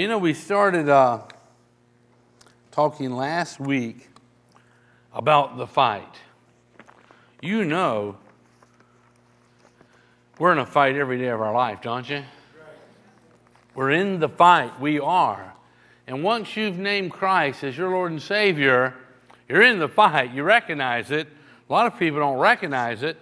[0.00, 1.22] You know, we started uh,
[2.70, 4.08] talking last week
[5.12, 6.14] about the fight.
[7.42, 8.16] You know,
[10.38, 12.22] we're in a fight every day of our life, don't you?
[13.74, 14.80] We're in the fight.
[14.80, 15.52] We are.
[16.06, 18.94] And once you've named Christ as your Lord and Savior,
[19.48, 20.32] you're in the fight.
[20.32, 21.26] You recognize it.
[21.68, 23.16] A lot of people don't recognize it.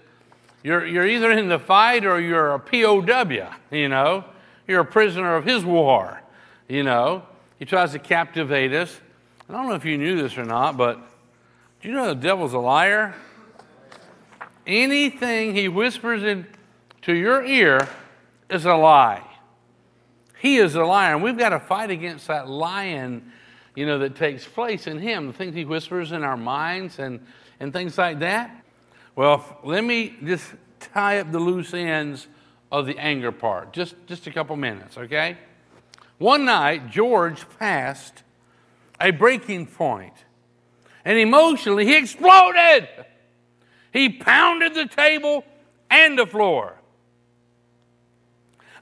[0.63, 4.27] You're, you're either in the fight or you're a POW, you know?
[4.69, 6.21] You're a prisoner of His war.
[6.69, 7.23] You know,
[7.59, 9.01] he tries to captivate us.
[9.49, 10.99] I don't know if you knew this or not, but
[11.81, 13.15] do you know the devil's a liar?
[14.67, 17.89] Anything he whispers into your ear
[18.51, 19.23] is a lie.
[20.41, 23.33] He is a liar, and we've got to fight against that lion,
[23.77, 27.25] you know, that takes place in him, the things he whispers in our minds and,
[27.61, 28.65] and things like that.
[29.15, 30.45] Well, let me just
[30.81, 32.27] tie up the loose ends
[32.73, 35.39] of the anger part, just, just a couple minutes, okay?
[36.19, 38.23] One night, George passed
[39.01, 40.15] a breaking point,
[41.05, 42.89] and emotionally, he exploded.
[43.93, 45.45] He pounded the table
[45.91, 46.77] and the floor.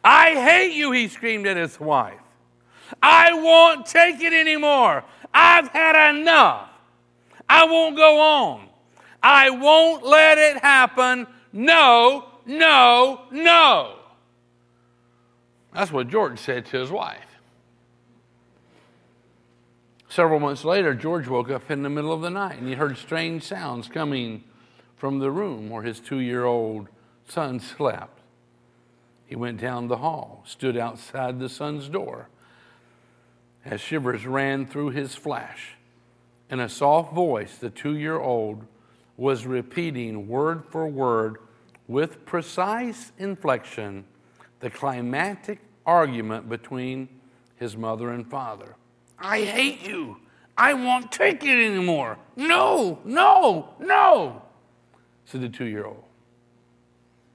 [0.02, 2.20] I hate you, he screamed at his wife.
[3.02, 5.04] I won't take it anymore.
[5.32, 6.68] I've had enough.
[7.48, 8.68] I won't go on.
[9.22, 11.26] I won't let it happen.
[11.52, 13.96] No, no, no.
[15.74, 17.26] That's what George said to his wife.
[20.08, 22.96] Several months later, George woke up in the middle of the night and he heard
[22.96, 24.44] strange sounds coming
[24.96, 26.88] from the room where his two year old
[27.28, 28.20] son slept.
[29.26, 32.28] He went down the hall, stood outside the son's door.
[33.64, 35.70] As shivers ran through his flesh,
[36.48, 38.64] in a soft voice, the two year old
[39.16, 41.38] was repeating word for word
[41.88, 44.04] with precise inflection
[44.64, 47.06] the climactic argument between
[47.56, 48.76] his mother and father.
[49.18, 50.16] I hate you.
[50.56, 52.16] I won't take it anymore.
[52.34, 54.40] No, no, no,
[55.26, 56.02] said the two year old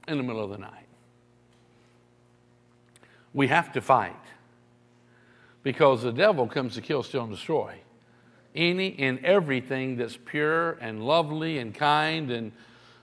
[0.08, 0.88] in the middle of the night.
[3.32, 4.16] We have to fight
[5.62, 7.76] because the devil comes to kill, steal, and destroy.
[8.56, 12.50] Any and everything that's pure and lovely and kind and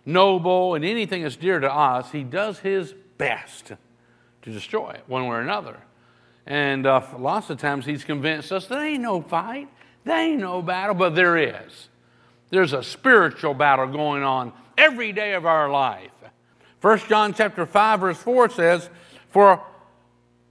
[0.05, 3.71] noble and anything that's dear to us, he does his best
[4.43, 5.77] to destroy it one way or another.
[6.45, 9.67] And uh, lots of times he's convinced us there ain't no fight,
[10.05, 11.89] there ain't no battle, but there is.
[12.49, 16.11] There's a spiritual battle going on every day of our life.
[16.81, 18.89] 1 John chapter 5 verse 4 says,
[19.29, 19.61] "For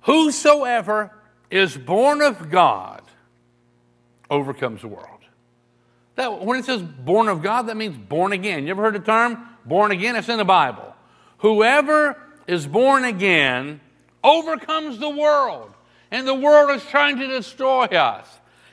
[0.02, 1.12] whosoever
[1.50, 3.02] is born of God
[4.28, 5.16] overcomes the world."
[6.16, 8.64] That, when it says born of God, that means born again.
[8.64, 10.16] You ever heard the term born again?
[10.16, 10.94] It's in the Bible.
[11.38, 13.80] Whoever is born again
[14.22, 15.72] overcomes the world
[16.10, 18.28] and the world is trying to destroy us.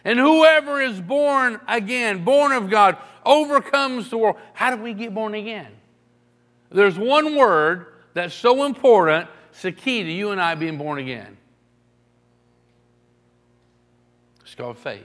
[0.05, 4.37] And whoever is born again, born of God, overcomes the world.
[4.53, 5.71] How do we get born again?
[6.69, 10.99] There's one word that's so important, it's the key to you and I being born
[10.99, 11.37] again.
[14.41, 15.01] It's called faith.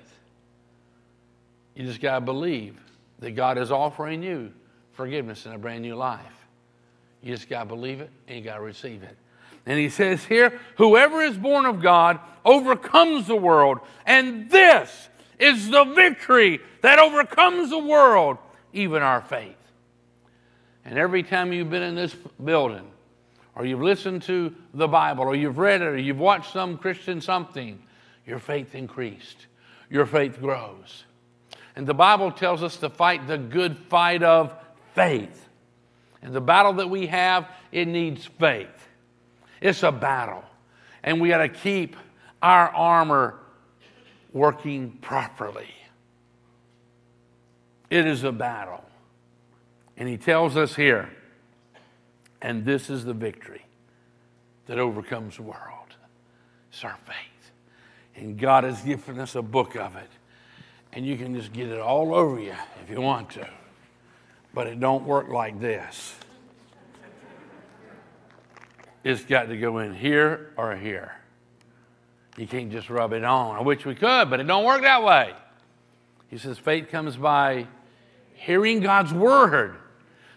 [1.74, 2.76] You just got to believe
[3.20, 4.52] that God is offering you
[4.92, 6.37] forgiveness and a brand new life.
[7.22, 9.16] You just got to believe it and you got to receive it.
[9.66, 13.80] And he says here, whoever is born of God overcomes the world.
[14.06, 15.08] And this
[15.38, 18.38] is the victory that overcomes the world,
[18.72, 19.56] even our faith.
[20.84, 22.90] And every time you've been in this building,
[23.54, 27.20] or you've listened to the Bible, or you've read it, or you've watched some Christian
[27.20, 27.78] something,
[28.26, 29.46] your faith increased.
[29.90, 31.04] Your faith grows.
[31.76, 34.54] And the Bible tells us to fight the good fight of
[34.94, 35.47] faith.
[36.22, 38.88] And the battle that we have, it needs faith.
[39.60, 40.44] It's a battle.
[41.02, 41.96] And we got to keep
[42.42, 43.36] our armor
[44.32, 45.74] working properly.
[47.90, 48.84] It is a battle.
[49.96, 51.10] And he tells us here,
[52.40, 53.64] and this is the victory
[54.66, 55.96] that overcomes the world.
[56.70, 57.50] It's our faith.
[58.14, 60.10] And God has given us a book of it.
[60.92, 63.48] And you can just get it all over you if you want to.
[64.54, 66.14] But it don't work like this
[69.08, 71.14] it's got to go in here or here.
[72.36, 73.56] You can't just rub it on.
[73.56, 75.32] I wish we could, but it don't work that way.
[76.28, 77.66] He says faith comes by
[78.34, 79.76] hearing God's word.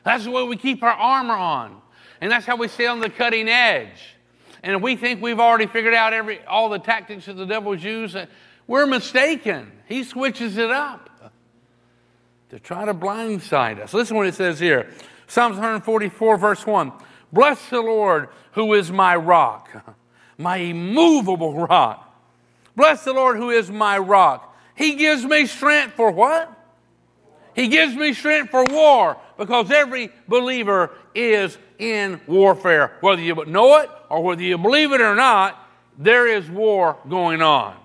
[0.03, 1.81] That's the way we keep our armor on.
[2.21, 4.15] And that's how we stay on the cutting edge.
[4.63, 7.83] And if we think we've already figured out every all the tactics that the devil's
[7.83, 8.15] use,
[8.67, 9.69] we're mistaken.
[9.85, 11.33] He switches it up
[12.49, 13.93] to try to blindside us.
[13.93, 14.89] Listen what it says here.
[15.27, 16.91] Psalms 144, verse 1.
[17.33, 19.69] Bless the Lord, who is my rock,
[20.37, 22.11] my immovable rock,
[22.75, 24.55] Bless the Lord who is my rock.
[24.75, 26.51] He gives me strength for what?
[27.53, 32.93] He gives me strength for war because every believer is in warfare.
[33.01, 35.57] Whether you know it or whether you believe it or not,
[35.97, 37.75] there is war going on.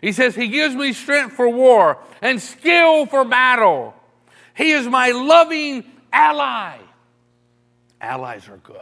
[0.00, 3.94] He says, He gives me strength for war and skill for battle.
[4.56, 6.78] He is my loving ally.
[8.00, 8.76] Allies are good.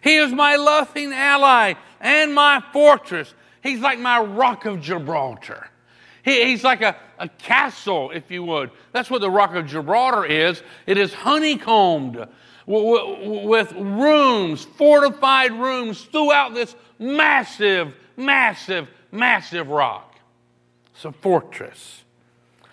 [0.00, 3.34] He is my loving ally and my fortress.
[3.62, 5.68] He's like my rock of Gibraltar.
[6.22, 8.70] He, he's like a, a castle, if you would.
[8.92, 10.62] That's what the rock of Gibraltar is.
[10.86, 12.26] It is honeycombed
[12.66, 20.18] with rooms, fortified rooms throughout this massive, massive, massive rock.
[20.94, 22.02] It's a fortress.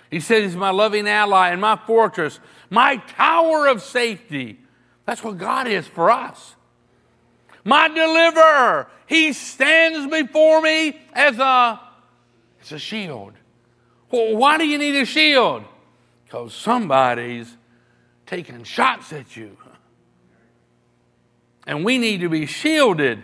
[0.09, 4.59] He says he's my loving ally and my fortress, my tower of safety.
[5.05, 6.55] That's what God is for us.
[7.63, 8.87] My deliverer.
[9.05, 11.79] He stands before me as a,
[12.61, 13.33] as a shield.
[14.11, 15.63] Well, why do you need a shield?
[16.25, 17.55] Because somebody's
[18.25, 19.57] taking shots at you.
[21.65, 23.23] And we need to be shielded.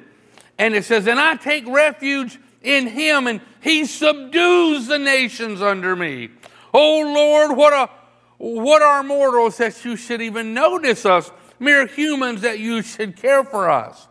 [0.57, 5.95] And it says, And I take refuge in him, and he subdues the nations under
[5.95, 6.29] me.
[6.73, 7.89] Oh Lord, what a
[8.37, 11.29] what are mortals that you should even notice us,
[11.59, 14.07] mere humans that you should care for us.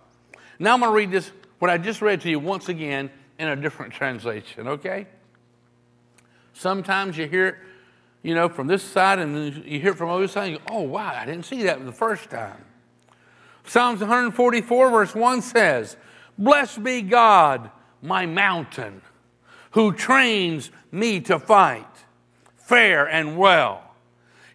[0.58, 3.48] Now I'm going to read this, what I just read to you once again in
[3.48, 5.06] a different translation, okay?
[6.52, 7.54] Sometimes you hear it,
[8.22, 10.64] you know, from this side and then you hear from the other side you go,
[10.70, 12.64] oh, wow, I didn't see that the first time.
[13.64, 15.96] Psalms 144, verse 1 says,
[16.36, 17.70] Blessed be God,
[18.02, 19.02] my mountain,
[19.72, 21.86] who trains me to fight
[22.68, 23.82] fair and well.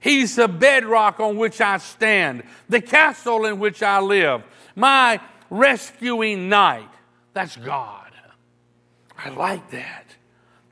[0.03, 4.44] He's the bedrock on which I stand, the castle in which I live,
[4.75, 6.89] my rescuing knight.
[7.31, 8.11] That's God.
[9.17, 10.03] I like that.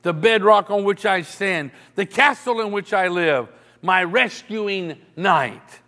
[0.02, 3.48] The bedrock on which I stand, the castle in which I live,
[3.82, 5.80] my rescuing knight.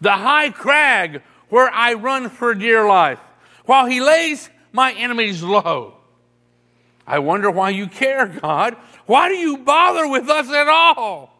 [0.00, 3.20] The high crag where I run for dear life,
[3.66, 5.94] while he lays my enemies low.
[7.06, 8.74] I wonder why you care, God.
[9.06, 11.37] Why do you bother with us at all?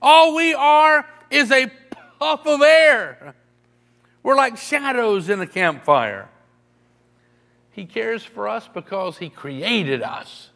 [0.00, 1.70] All we are is a
[2.18, 3.34] puff of air.
[4.22, 6.28] We're like shadows in a campfire.
[7.70, 10.50] He cares for us because He created us.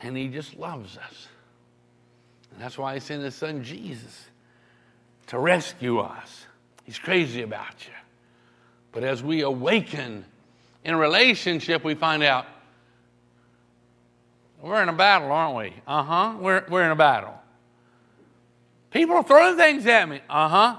[0.00, 1.28] And He just loves us.
[2.52, 4.26] And that's why He sent His Son Jesus
[5.28, 6.46] to rescue us.
[6.84, 7.94] He's crazy about you.
[8.92, 10.24] But as we awaken
[10.84, 12.46] in relationship, we find out
[14.60, 15.74] we're in a battle, aren't we?
[15.86, 16.36] Uh huh.
[16.38, 17.34] We're, we're in a battle.
[18.92, 20.20] People are throwing things at me.
[20.28, 20.76] Uh huh.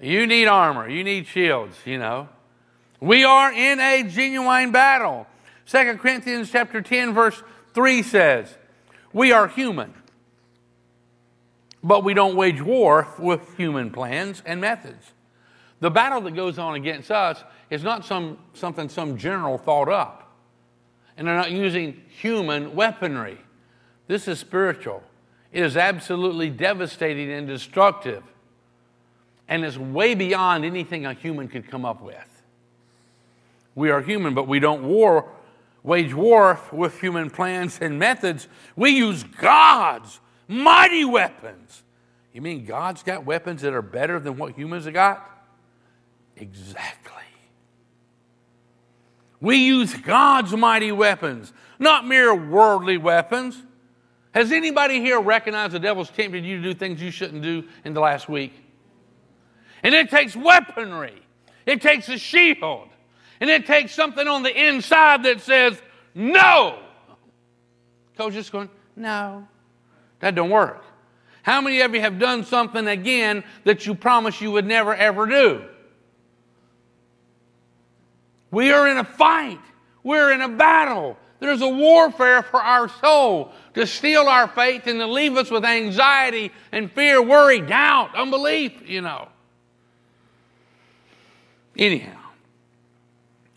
[0.00, 0.88] You need armor.
[0.88, 2.28] You need shields, you know.
[3.00, 5.26] We are in a genuine battle.
[5.66, 7.42] 2 Corinthians chapter 10 verse
[7.74, 8.56] 3 says,
[9.12, 9.94] "We are human,
[11.82, 15.12] but we don't wage war with human plans and methods.
[15.80, 20.24] The battle that goes on against us is not some, something some general thought up
[21.16, 23.38] and they're not using human weaponry.
[24.06, 25.02] This is spiritual.
[25.54, 28.24] It is absolutely devastating and destructive,
[29.46, 32.42] and is way beyond anything a human could come up with.
[33.76, 35.30] We are human, but we don't war,
[35.84, 38.48] wage war with human plans and methods.
[38.74, 40.18] We use God's
[40.48, 41.84] mighty weapons.
[42.32, 45.30] You mean God's got weapons that are better than what humans have got?
[46.36, 47.12] Exactly.
[49.40, 53.62] We use God's mighty weapons, not mere worldly weapons.
[54.34, 57.94] Has anybody here recognized the devil's tempted you to do things you shouldn't do in
[57.94, 58.52] the last week?
[59.84, 61.22] And it takes weaponry,
[61.66, 62.88] it takes a shield,
[63.40, 65.80] and it takes something on the inside that says,
[66.16, 66.80] no.
[68.18, 69.46] Coach just going, no,
[70.18, 70.82] that don't work.
[71.42, 75.26] How many of you have done something again that you promised you would never ever
[75.26, 75.62] do?
[78.50, 79.60] We are in a fight.
[80.02, 81.18] We're in a battle.
[81.44, 85.64] There's a warfare for our soul to steal our faith and to leave us with
[85.64, 89.28] anxiety and fear, worry, doubt, unbelief, you know.
[91.76, 92.18] Anyhow,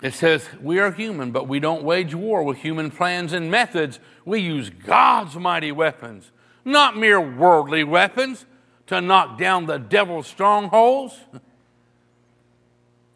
[0.03, 3.99] it says, We are human, but we don't wage war with human plans and methods.
[4.25, 6.31] We use God's mighty weapons,
[6.65, 8.45] not mere worldly weapons
[8.87, 11.15] to knock down the devil's strongholds.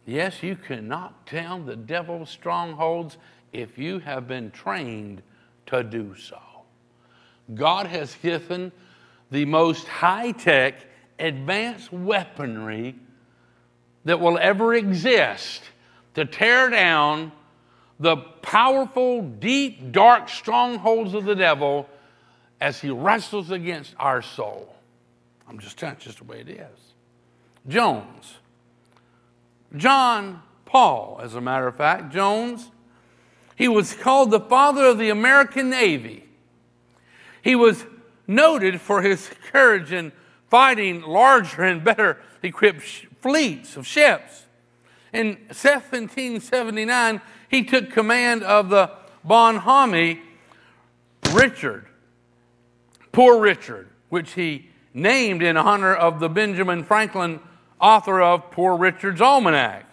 [0.04, 3.18] Yes, you can knock down the devil's strongholds
[3.52, 5.22] if you have been trained
[5.66, 6.40] to do so.
[7.54, 8.72] God has given
[9.30, 10.74] the most high tech,
[11.18, 12.94] advanced weaponry
[14.04, 15.62] that will ever exist
[16.14, 17.32] to tear down
[18.00, 21.88] the powerful, deep, dark strongholds of the devil
[22.60, 24.74] as he wrestles against our soul.
[25.48, 26.78] I'm just telling you, just the way it is.
[27.68, 28.38] Jones.
[29.76, 32.70] John Paul, as a matter of fact, Jones,
[33.62, 36.24] he was called the father of the American Navy.
[37.42, 37.86] He was
[38.26, 40.10] noted for his courage in
[40.50, 42.82] fighting larger and better equipped
[43.20, 44.46] fleets of ships.
[45.12, 48.90] In 1779, he took command of the
[49.22, 50.18] Bonhomme
[51.32, 51.86] Richard,
[53.12, 57.38] Poor Richard, which he named in honor of the Benjamin Franklin
[57.80, 59.86] author of Poor Richard's Almanac.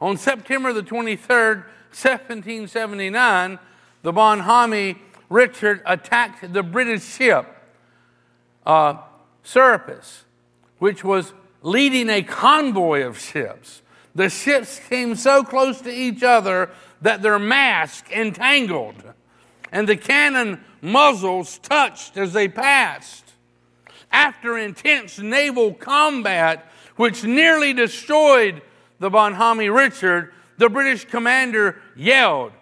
[0.00, 3.58] On September the 23rd, 1779,
[4.02, 7.46] the Bonhomme Richard attacked the British ship
[8.66, 8.98] uh,
[9.42, 10.24] Serapis,
[10.78, 11.32] which was
[11.62, 13.82] leading a convoy of ships.
[14.14, 16.70] The ships came so close to each other
[17.02, 19.02] that their masts entangled,
[19.72, 23.32] and the cannon muzzles touched as they passed.
[24.12, 28.62] After intense naval combat, which nearly destroyed
[28.98, 32.52] the Bonhomme Richard, the British commander yelled,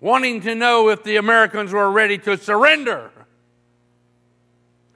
[0.00, 3.10] wanting to know if the Americans were ready to surrender.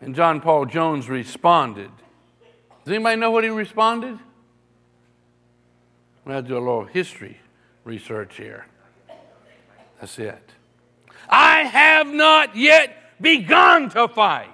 [0.00, 1.90] And John Paul Jones responded.
[2.84, 4.16] Does anybody know what he responded?
[6.24, 7.40] We have to do a little history
[7.82, 8.66] research here.
[10.00, 10.52] That's it.
[11.28, 14.48] I have not yet begun to fight.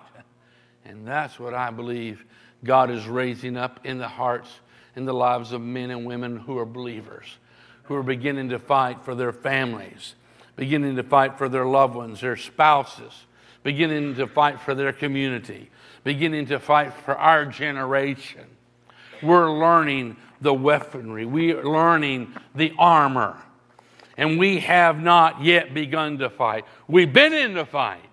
[0.86, 2.24] And that's what I believe
[2.64, 4.48] God is raising up in the hearts
[4.96, 7.36] and the lives of men and women who are believers,
[7.88, 10.14] who are beginning to fight for their families,
[10.56, 13.24] beginning to fight for their loved ones, their spouses,
[13.62, 15.70] beginning to fight for their community,
[16.04, 18.44] beginning to fight for our generation.
[19.22, 23.38] We're learning the weaponry, we're learning the armor,
[24.18, 26.66] and we have not yet begun to fight.
[26.88, 28.04] We've been in the fight,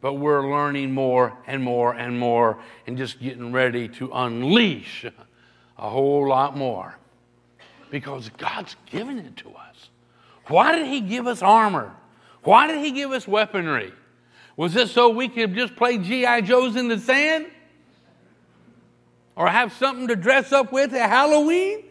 [0.00, 5.90] but we're learning more and more and more and just getting ready to unleash a
[5.90, 6.96] whole lot more
[7.92, 9.90] because God's given it to us.
[10.46, 11.94] Why did He give us armor?
[12.42, 13.92] Why did He give us weaponry?
[14.56, 16.40] Was it so we could just play G.I.
[16.40, 17.46] Joes in the sand?
[19.36, 21.84] Or have something to dress up with at Halloween?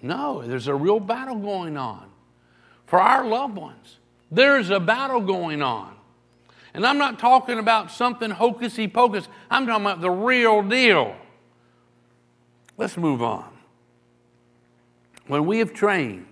[0.00, 2.08] No, there's a real battle going on
[2.86, 3.98] for our loved ones.
[4.30, 5.96] There's a battle going on.
[6.74, 11.16] And I'm not talking about something hocusy pocus, I'm talking about the real deal.
[12.76, 13.53] Let's move on.
[15.26, 16.26] When we have trained,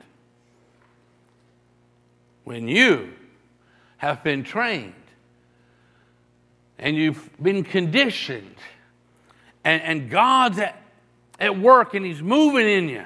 [2.45, 3.13] when you
[3.97, 4.95] have been trained
[6.79, 8.57] and you've been conditioned,
[9.65, 10.83] and, and God's at,
[11.39, 13.05] at work and He's moving in you,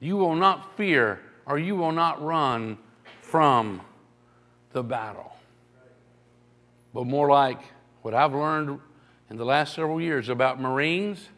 [0.00, 2.78] you will not fear or you will not run
[3.22, 3.80] from
[4.72, 5.34] the battle.
[6.92, 7.60] But more like
[8.02, 8.80] what I've learned
[9.30, 11.28] in the last several years about Marines.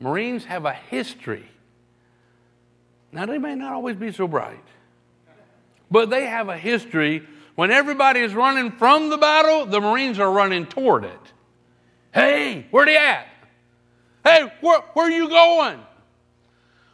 [0.00, 1.48] Marines have a history.
[3.12, 4.64] Now, they may not always be so bright,
[5.90, 7.26] but they have a history.
[7.54, 11.20] When everybody is running from the battle, the Marines are running toward it.
[12.12, 13.26] Hey, where they at?
[14.24, 15.80] Hey, where, where are you going?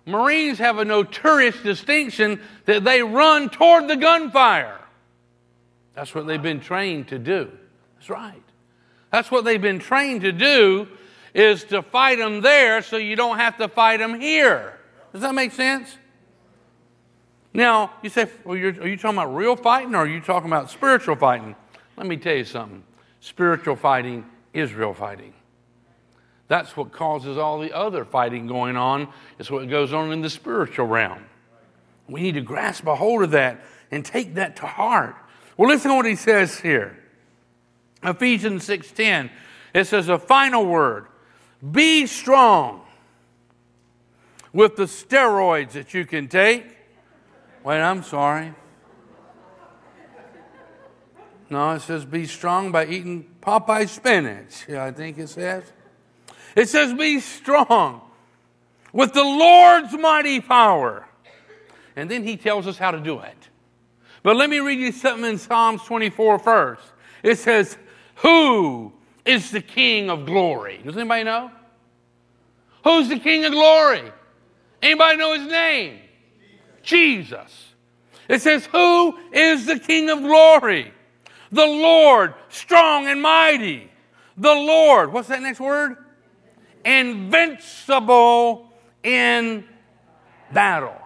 [0.05, 4.79] Marines have a notorious distinction that they run toward the gunfire.
[5.95, 7.51] That's what they've been trained to do.
[7.97, 8.43] That's right.
[9.11, 10.89] That's what they've been trained to do
[11.35, 14.79] is to fight them there so you don't have to fight them here.
[15.13, 15.97] Does that make sense?
[17.55, 20.71] Now, you say, well, are you talking about real fighting or are you talking about
[20.71, 21.55] spiritual fighting?
[21.97, 22.83] Let me tell you something.
[23.21, 25.35] Spiritual fighting is real fighting.
[26.49, 29.09] That's what causes all the other fighting going on.
[29.39, 31.25] It's what goes on in the spiritual realm.
[32.09, 35.15] We need to grasp a hold of that and take that to heart.
[35.57, 36.99] Well, listen to what he says here.
[38.03, 39.31] Ephesians 6:10.
[39.75, 41.07] It says a final word.
[41.71, 42.83] Be strong
[44.53, 46.72] with the steroids that you can take.
[47.65, 48.55] Wait, I'm sorry.
[51.49, 54.67] No, it says be strong by eating Popeye spinach.
[54.69, 55.65] Yeah, I think it says.
[56.57, 58.01] It says be strong
[58.93, 61.07] with the Lord's mighty power.
[61.95, 63.37] And then he tells us how to do it.
[64.23, 66.83] But let me read you something in Psalms 24 first.
[67.23, 67.77] It says,
[68.17, 68.93] Who
[69.25, 70.81] is the King of glory?
[70.85, 71.51] Does anybody know?
[72.85, 74.11] Who's the King of glory?
[74.81, 75.99] Anybody know his name?
[76.83, 77.75] Jesus.
[78.29, 80.93] It says, Who is the King of glory?
[81.51, 83.91] The Lord, strong and mighty.
[84.37, 85.97] The Lord, what's that next word?
[86.85, 88.73] Invincible
[89.03, 89.65] in
[90.53, 90.97] battle.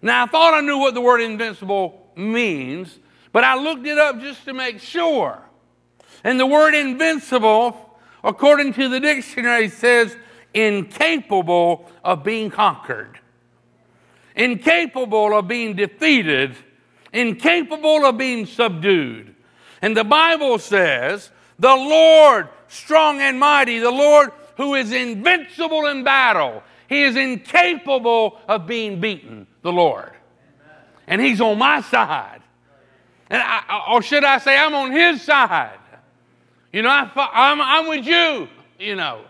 [0.00, 2.98] Now, I thought I knew what the word invincible means,
[3.30, 5.40] but I looked it up just to make sure.
[6.24, 10.16] And the word invincible, according to the dictionary, says
[10.54, 13.18] incapable of being conquered,
[14.34, 16.56] incapable of being defeated,
[17.12, 19.34] incapable of being subdued.
[19.80, 26.04] And the Bible says, the Lord strong and mighty, the Lord who is invincible in
[26.04, 26.62] battle.
[26.88, 30.12] He is incapable of being beaten, the Lord.
[31.06, 32.42] And He's on my side.
[33.30, 35.78] And I, or should I say, I'm on His side.
[36.72, 38.48] You know, I, I'm, I'm with you,
[38.78, 39.24] you know.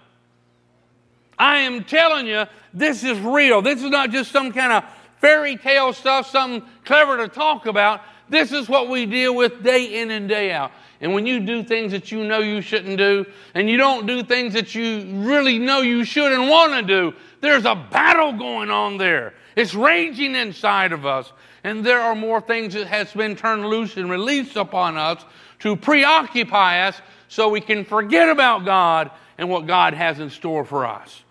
[1.42, 3.62] I am telling you, this is real.
[3.62, 4.84] This is not just some kind of
[5.20, 8.00] fairy tale stuff, something clever to talk about.
[8.28, 10.70] This is what we deal with day in and day out.
[11.00, 14.22] And when you do things that you know you shouldn't do, and you don't do
[14.22, 18.70] things that you really know you should and want to do, there's a battle going
[18.70, 19.34] on there.
[19.56, 21.32] It's raging inside of us.
[21.64, 25.25] And there are more things that has been turned loose and released upon us
[25.58, 30.64] to preoccupy us so we can forget about God and what God has in store
[30.64, 31.22] for us.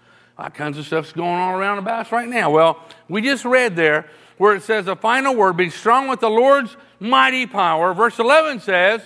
[0.41, 2.49] All kinds of stuff's going on around about us right now.
[2.49, 4.07] Well, we just read there
[4.39, 7.93] where it says a final word, be strong with the Lord's mighty power.
[7.93, 9.01] Verse 11 says,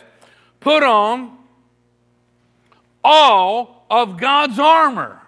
[0.62, 1.38] put on
[3.04, 5.20] all of God's armor.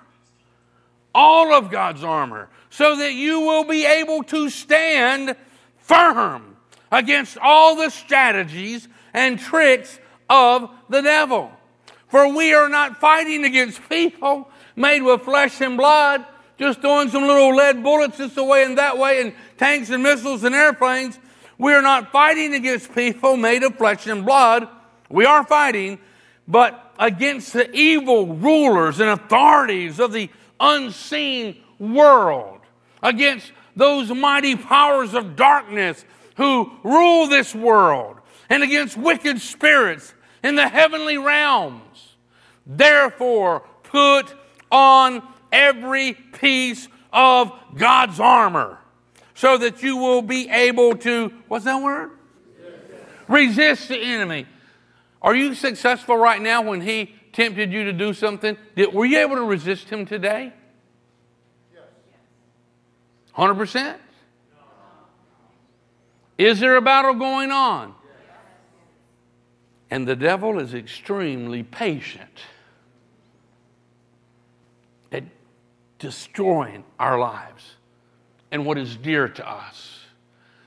[1.14, 2.48] All of God's armor.
[2.70, 5.36] So that you will be able to stand
[5.80, 6.56] firm
[6.90, 10.00] against all the strategies and tricks
[10.30, 11.52] of the devil.
[12.08, 16.26] For we are not fighting against people made with flesh and blood,
[16.58, 20.46] just throwing some little lead bullets this way and that way, and tanks and missiles
[20.46, 21.20] and airplanes.
[21.58, 24.70] We are not fighting against people made of flesh and blood.
[25.10, 26.00] We are fighting,
[26.48, 30.30] but against the evil rulers and authorities of the
[30.60, 32.60] unseen world,
[33.02, 36.06] against those mighty powers of darkness
[36.36, 38.18] who rule this world,
[38.50, 42.16] and against wicked spirits in the heavenly realms.
[42.66, 44.36] Therefore, put
[44.72, 48.80] on every piece of God's armor
[49.34, 52.12] so that you will be able to, what's that word?
[53.28, 54.46] Resist the enemy.
[55.22, 58.58] Are you successful right now when he tempted you to do something?
[58.76, 60.54] Did, were you able to resist him today?
[63.36, 63.98] 100%?
[66.38, 67.94] Is there a battle going on?
[69.90, 72.42] And the devil is extremely patient
[75.12, 75.24] at
[76.00, 77.76] destroying our lives
[78.52, 80.00] and what is dear to us.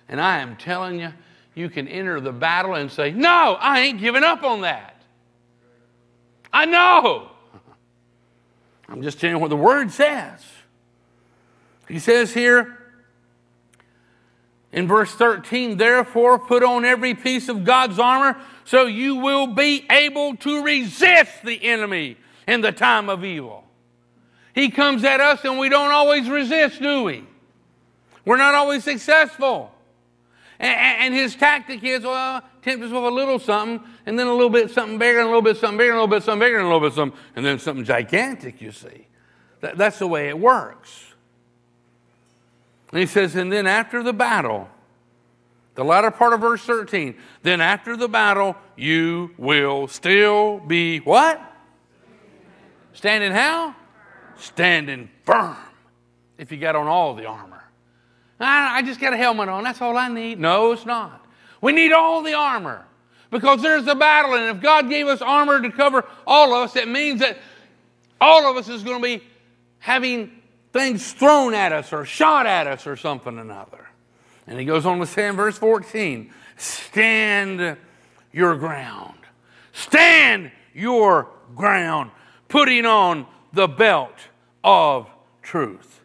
[0.09, 1.13] And I am telling you,
[1.55, 5.03] you can enter the battle and say, No, I ain't giving up on that.
[6.53, 7.31] I know.
[8.89, 10.45] I'm just telling you what the word says.
[11.89, 12.77] He says here,
[14.73, 19.85] in verse 13, therefore put on every piece of God's armor so you will be
[19.91, 22.17] able to resist the enemy
[22.47, 23.65] in the time of evil.
[24.55, 27.25] He comes at us and we don't always resist, do we?
[28.25, 29.73] We're not always successful.
[30.59, 34.51] And, his tactic is, well, tempt us with a little something, and then a little
[34.51, 36.59] bit something bigger, and a little bit something bigger, and a little bit something bigger,
[36.59, 39.07] and a little bit something, and then something gigantic, you see.
[39.63, 41.15] that's the way it works.
[42.93, 44.69] And he says, and then after the battle,
[45.77, 51.41] the latter part of verse 13, then after the battle, you will still be what?
[52.93, 53.75] Standing how?
[54.41, 55.57] Standing firm.
[56.39, 57.63] If you got on all the armor.
[58.41, 59.65] I just got a helmet on.
[59.65, 60.41] That's all I need.
[60.41, 61.25] No, it's not.
[61.61, 62.87] We need all the armor
[63.31, 64.35] because there's a battle.
[64.35, 67.39] And if God gave us armor to cover all of us, it means that
[68.21, 69.23] all of us is going to be
[69.79, 70.33] having
[70.73, 73.89] things thrown at us or shot at us or something or another.
[74.47, 77.77] And he goes on to say in verse 14 stand
[78.33, 79.19] your ground.
[79.73, 82.11] Stand your ground,
[82.49, 84.15] putting on the belt
[84.65, 85.09] of
[85.43, 86.01] truth.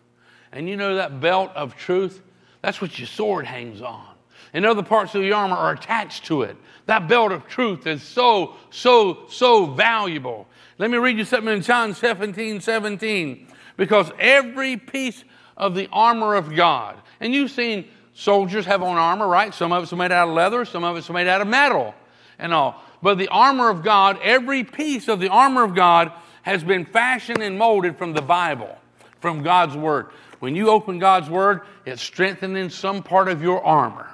[0.52, 2.22] And you know that belt of truth?
[2.62, 4.08] That's what your sword hangs on.
[4.54, 6.56] And other parts of the armor are attached to it.
[6.86, 10.48] That belt of truth is so, so, so valuable.
[10.78, 15.24] Let me read you something in John 17 17 because every piece
[15.58, 19.54] of the armor of God, and you've seen soldiers have on armor, right?
[19.54, 21.94] Some of it's made out of leather, some of it's made out of metal
[22.40, 22.82] and all.
[23.02, 26.12] But the armor of God, every piece of the armor of God
[26.46, 28.78] has been fashioned and molded from the Bible,
[29.20, 30.10] from God's Word.
[30.40, 34.08] When you open God's Word, it's strengthening some part of your armor.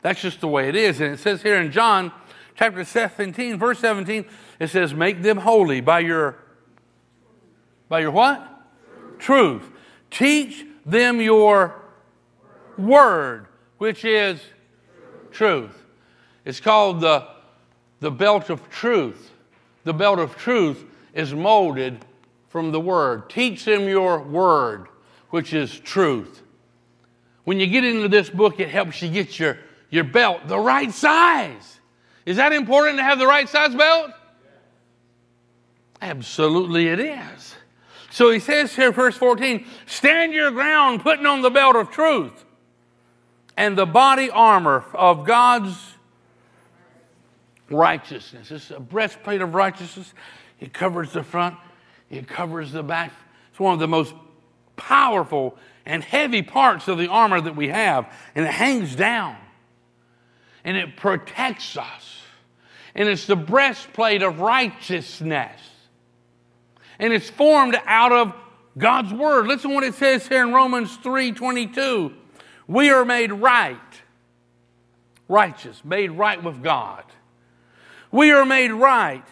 [0.00, 1.02] That's just the way it is.
[1.02, 2.10] And it says here in John
[2.54, 4.24] chapter 17, verse 17,
[4.60, 6.38] it says, Make them holy by your
[7.90, 8.50] by your what?
[9.18, 9.70] truth.
[10.10, 11.82] Teach them your
[12.78, 13.46] word.
[13.76, 14.40] which is
[15.32, 15.84] truth.
[16.46, 17.28] It's called the,
[18.00, 19.32] the belt of truth.
[19.84, 20.82] The belt of truth
[21.14, 22.04] is molded
[22.48, 23.30] from the word.
[23.30, 24.88] Teach them your word,
[25.30, 26.42] which is truth.
[27.44, 29.58] When you get into this book, it helps you get your,
[29.90, 31.80] your belt the right size.
[32.26, 34.12] Is that important to have the right size belt?
[36.00, 37.54] Absolutely, it is.
[38.10, 42.44] So he says here, verse 14, stand your ground, putting on the belt of truth
[43.56, 45.76] and the body armor of God's
[47.70, 48.50] righteousness.
[48.50, 50.12] It's a breastplate of righteousness.
[50.64, 51.56] It covers the front,
[52.08, 53.12] it covers the back.
[53.50, 54.14] It's one of the most
[54.76, 59.36] powerful and heavy parts of the armor that we have, and it hangs down
[60.64, 62.22] and it protects us.
[62.94, 65.60] And it's the breastplate of righteousness.
[66.98, 68.32] And it's formed out of
[68.78, 69.46] God's word.
[69.46, 72.10] Listen to what it says here in Romans 3 22.
[72.68, 73.76] We are made right,
[75.28, 77.04] righteous, made right with God.
[78.10, 79.26] We are made right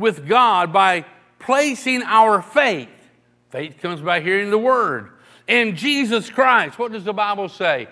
[0.00, 1.04] with God by
[1.38, 2.88] placing our faith.
[3.50, 5.10] Faith comes by hearing the word.
[5.46, 6.78] In Jesus Christ.
[6.78, 7.88] What does the Bible say?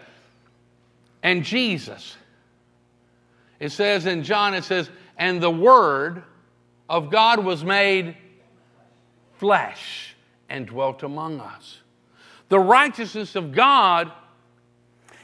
[1.22, 2.16] And Jesus.
[3.60, 6.22] It says in John, it says, and the word
[6.88, 8.16] of God was made
[9.34, 10.16] flesh
[10.48, 11.78] and dwelt among us.
[12.48, 14.10] The righteousness of God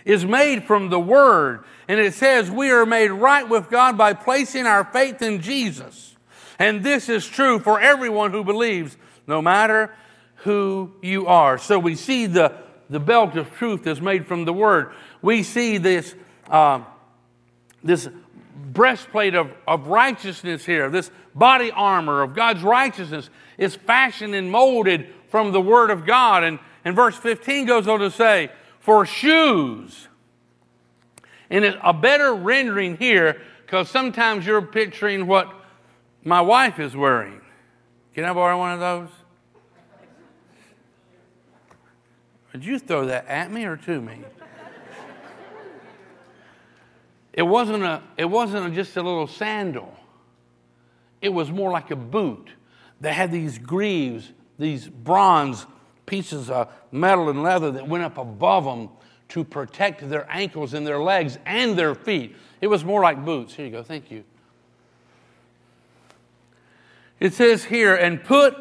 [0.05, 1.65] is made from the Word.
[1.89, 6.14] And it says we are made right with God by placing our faith in Jesus.
[6.59, 9.95] And this is true for everyone who believes, no matter
[10.37, 11.59] who you are.
[11.59, 12.53] So we see the,
[12.91, 14.93] the belt of truth is made from the Word.
[15.23, 16.15] We see this,
[16.49, 16.83] uh,
[17.83, 18.09] this
[18.55, 25.09] breastplate of, of righteousness here, this body armor of God's righteousness is fashioned and molded
[25.29, 26.45] from the Word of God.
[26.45, 30.09] And, and verse 15 goes on to say, for shoes.
[31.49, 35.53] And a better rendering here, because sometimes you're picturing what
[36.25, 37.41] my wife is wearing.
[38.15, 39.09] Can I borrow one of those?
[42.53, 44.21] Did you throw that at me or to me?
[47.33, 49.93] It wasn't, a, it wasn't a, just a little sandal.
[51.21, 52.51] It was more like a boot
[53.01, 55.67] that had these greaves, these bronze
[56.07, 58.89] pieces of metal and leather that went up above them
[59.31, 62.37] to protect their ankles and their legs and their feet.
[62.61, 63.55] It was more like boots.
[63.55, 63.83] Here you go.
[63.83, 64.23] Thank you.
[67.21, 68.57] It says here, and put,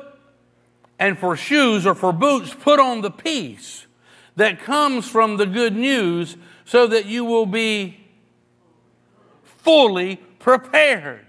[1.00, 3.88] and for shoes or for boots, put on the peace
[4.36, 8.00] that comes from the good news so that you will be
[9.44, 11.26] fully prepared.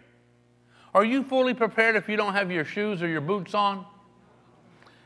[0.95, 3.85] Are you fully prepared if you don't have your shoes or your boots on?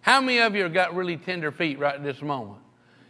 [0.02, 2.61] How many of you have got really tender feet right at this moment?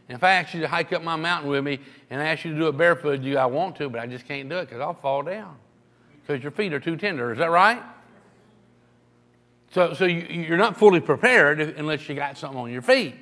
[0.09, 2.44] And if I ask you to hike up my mountain with me and I ask
[2.44, 4.66] you to do it barefoot, you I want to, but I just can't do it
[4.66, 5.57] because I'll fall down
[6.27, 7.33] because your feet are too tender.
[7.33, 7.83] Is that right?
[9.70, 13.14] So, so you, you're not fully prepared unless you got something on your feet.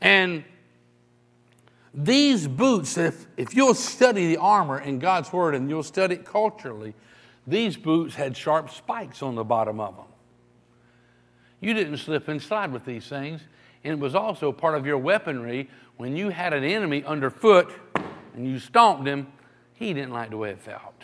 [0.00, 0.44] And
[1.94, 6.24] these boots, if, if you'll study the armor in God's Word and you'll study it
[6.24, 6.94] culturally,
[7.46, 10.06] these boots had sharp spikes on the bottom of them.
[11.60, 13.40] You didn't slip and slide with these things.
[13.84, 17.70] And it was also part of your weaponry when you had an enemy underfoot
[18.34, 19.28] and you stomped him,
[19.74, 20.94] he didn't like the way it felt.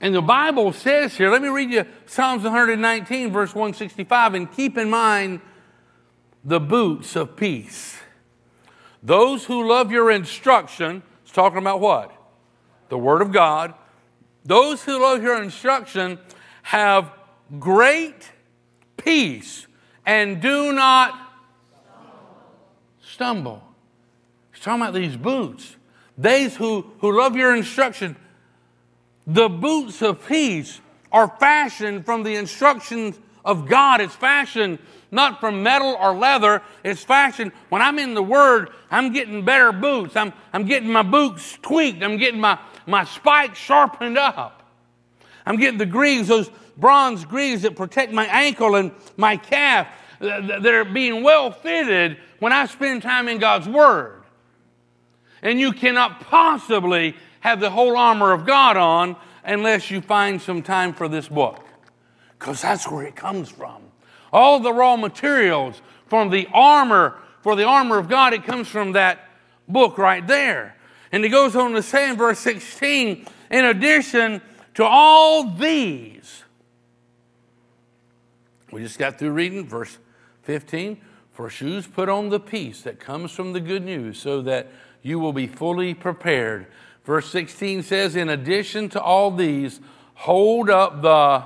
[0.00, 4.76] And the Bible says here, let me read you Psalms 119, verse 165, and keep
[4.76, 5.40] in mind
[6.44, 7.98] the boots of peace.
[9.02, 12.12] Those who love your instruction, it's talking about what?
[12.88, 13.74] The Word of God.
[14.44, 16.18] Those who love your instruction
[16.62, 17.10] have
[17.58, 18.30] great
[18.96, 19.66] peace
[20.06, 21.18] and do not
[23.02, 23.62] stumble.
[24.52, 25.76] He's talking about these boots.
[26.16, 28.16] Those who, who love your instruction,
[29.26, 30.80] the boots of peace
[31.12, 34.00] are fashioned from the instructions of God.
[34.00, 34.78] It's fashioned
[35.14, 36.60] not from metal or leather.
[36.82, 37.52] It's fashioned.
[37.68, 40.16] When I'm in the Word, I'm getting better boots.
[40.16, 42.02] I'm, I'm getting my boots tweaked.
[42.02, 44.64] I'm getting my, my spikes sharpened up.
[45.46, 49.86] I'm getting the greaves, those bronze greaves that protect my ankle and my calf.
[50.18, 54.22] They're being well fitted when I spend time in God's Word.
[55.42, 60.62] And you cannot possibly have the whole armor of God on unless you find some
[60.62, 61.62] time for this book.
[62.38, 63.82] Because that's where it comes from.
[64.32, 68.92] All the raw materials from the armor, for the armor of God, it comes from
[68.92, 69.28] that
[69.68, 70.74] book right there.
[71.12, 74.40] And he goes on to say in verse 16, in addition
[74.72, 76.44] to all these,
[78.72, 79.98] we just got through reading verse
[80.44, 80.98] 15.
[81.32, 84.68] For shoes, put on the peace that comes from the good news so that
[85.02, 86.68] you will be fully prepared.
[87.04, 89.80] Verse 16 says, In addition to all these,
[90.14, 91.44] hold up the,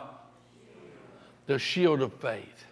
[1.46, 2.64] the shield of faith.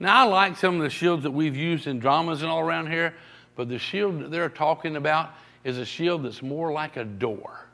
[0.00, 2.90] Now, I like some of the shields that we've used in dramas and all around
[2.90, 3.14] here,
[3.56, 5.30] but the shield that they're talking about
[5.62, 7.66] is a shield that's more like a door.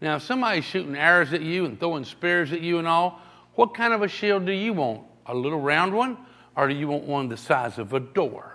[0.00, 3.20] Now, if somebody's shooting arrows at you and throwing spears at you and all,
[3.54, 5.02] what kind of a shield do you want?
[5.26, 6.18] A little round one,
[6.54, 8.52] or do you want one the size of a door?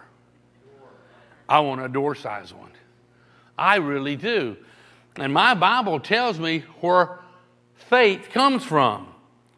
[1.50, 2.72] I want a door size one.
[3.58, 4.56] I really do.
[5.18, 7.20] And my Bible tells me where
[7.76, 9.08] faith comes from.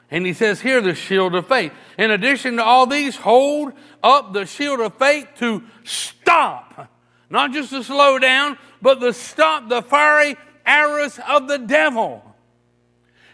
[0.09, 1.71] And he says here, the shield of faith.
[1.97, 6.91] In addition to all these, hold up the shield of faith to stop,
[7.29, 10.35] not just to slow down, but to stop the fiery
[10.65, 12.23] arrows of the devil.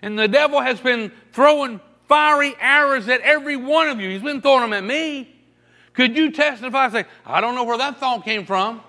[0.02, 4.10] And the devil has been throwing fiery arrows at every one of you.
[4.10, 5.36] He's been throwing them at me.
[5.94, 8.82] Could you testify and say, I don't know where that thought came from?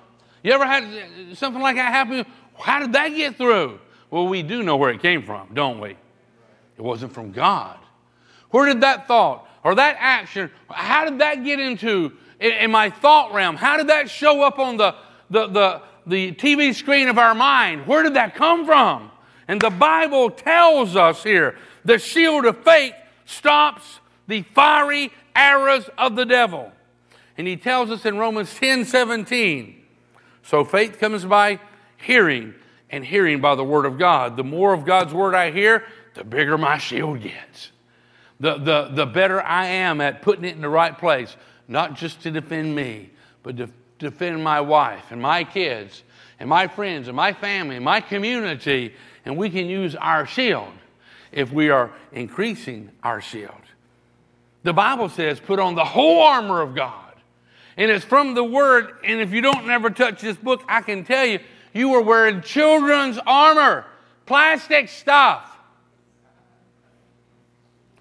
[0.43, 2.25] You ever had something like that happen?
[2.61, 3.79] How did that get through?
[4.11, 5.91] Well, we do know where it came from, don't we?
[5.91, 7.79] It wasn't from God.
[8.51, 13.35] Where did that thought or that action, how did that get into in my thought
[13.35, 13.57] realm?
[13.57, 14.95] How did that show up on the,
[15.29, 17.87] the, the, the TV screen of our mind?
[17.87, 19.11] Where did that come from?
[19.49, 22.95] And the Bible tells us here the shield of faith
[23.27, 26.73] stops the fiery arrows of the devil.
[27.37, 29.77] And he tells us in Romans 10 17.
[30.43, 31.61] So faith comes by
[32.03, 32.55] hearing,
[32.91, 34.37] and hearing by the word of God.
[34.37, 35.85] The more of God's word I hear,
[36.15, 37.71] the bigger my shield gets.
[38.41, 41.37] The, the, the better I am at putting it in the right place,
[41.69, 43.11] not just to defend me,
[43.43, 46.03] but to defend my wife and my kids
[46.39, 48.95] and my friends and my family and my community.
[49.25, 50.73] And we can use our shield
[51.31, 53.53] if we are increasing our shield.
[54.63, 57.15] The Bible says, put on the whole armor of God.
[57.77, 58.93] And it's from the Word.
[59.05, 61.39] And if you don't never touch this book, I can tell you,
[61.73, 63.85] you were wearing children's armor,
[64.27, 65.47] plastic stuff.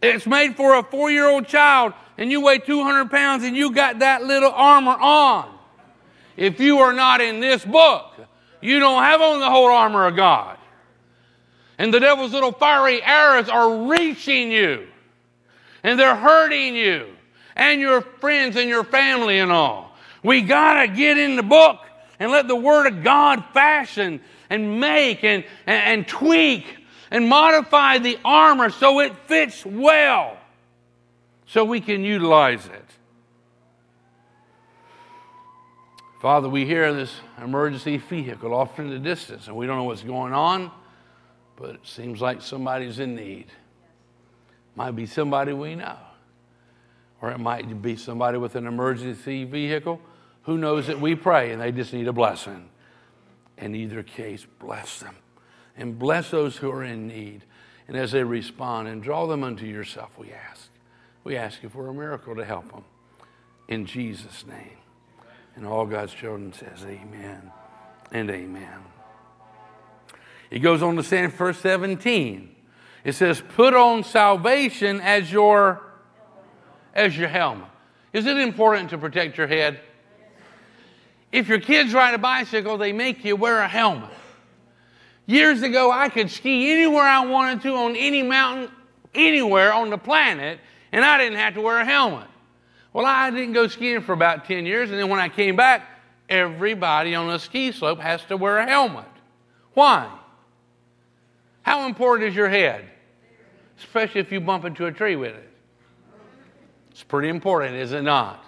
[0.02, 3.72] It's made for a four year old child, and you weigh 200 pounds and you
[3.72, 5.54] got that little armor on.
[6.38, 8.14] If you are not in this book,
[8.62, 10.58] you don't have on the whole armor of God.
[11.78, 14.88] And the devil's little fiery arrows are reaching you.
[15.84, 17.08] And they're hurting you
[17.56, 19.96] and your friends and your family and all.
[20.24, 21.80] We got to get in the book
[22.20, 26.66] and let the Word of God fashion and make and, and, and tweak
[27.12, 30.38] and modify the armor so it fits well
[31.46, 32.86] so we can utilize it.
[36.22, 40.04] Father, we hear this emergency vehicle off in the distance and we don't know what's
[40.04, 40.70] going on
[41.60, 43.48] but it seems like somebody's in need.
[44.76, 45.98] Might be somebody we know,
[47.22, 50.00] or it might be somebody with an emergency vehicle.
[50.50, 52.70] Who knows that we pray and they just need a blessing.
[53.60, 55.16] In either case, bless them
[55.78, 57.44] and bless those who are in need.
[57.88, 60.72] And as they respond and draw them unto yourself, we ask.
[61.24, 62.84] We ask you for a miracle to help them.
[63.68, 64.80] In Jesus' name.
[65.56, 67.52] And all God's children says, Amen
[68.12, 68.80] and amen.
[70.50, 72.56] He goes on to say in verse 17,
[73.04, 75.84] it says, put on salvation as your
[76.96, 77.68] as your helmet.
[78.14, 79.82] Is it important to protect your head?
[81.32, 84.10] If your kids ride a bicycle, they make you wear a helmet.
[85.26, 88.72] Years ago, I could ski anywhere I wanted to on any mountain,
[89.14, 90.60] anywhere on the planet,
[90.92, 92.28] and I didn't have to wear a helmet.
[92.94, 95.84] Well, I didn't go skiing for about 10 years, and then when I came back,
[96.28, 99.06] everybody on a ski slope has to wear a helmet.
[99.76, 100.10] Why?
[101.62, 102.90] How important is your head?
[103.78, 105.50] Especially if you bump into a tree with it.
[106.90, 108.44] It's pretty important, is it not?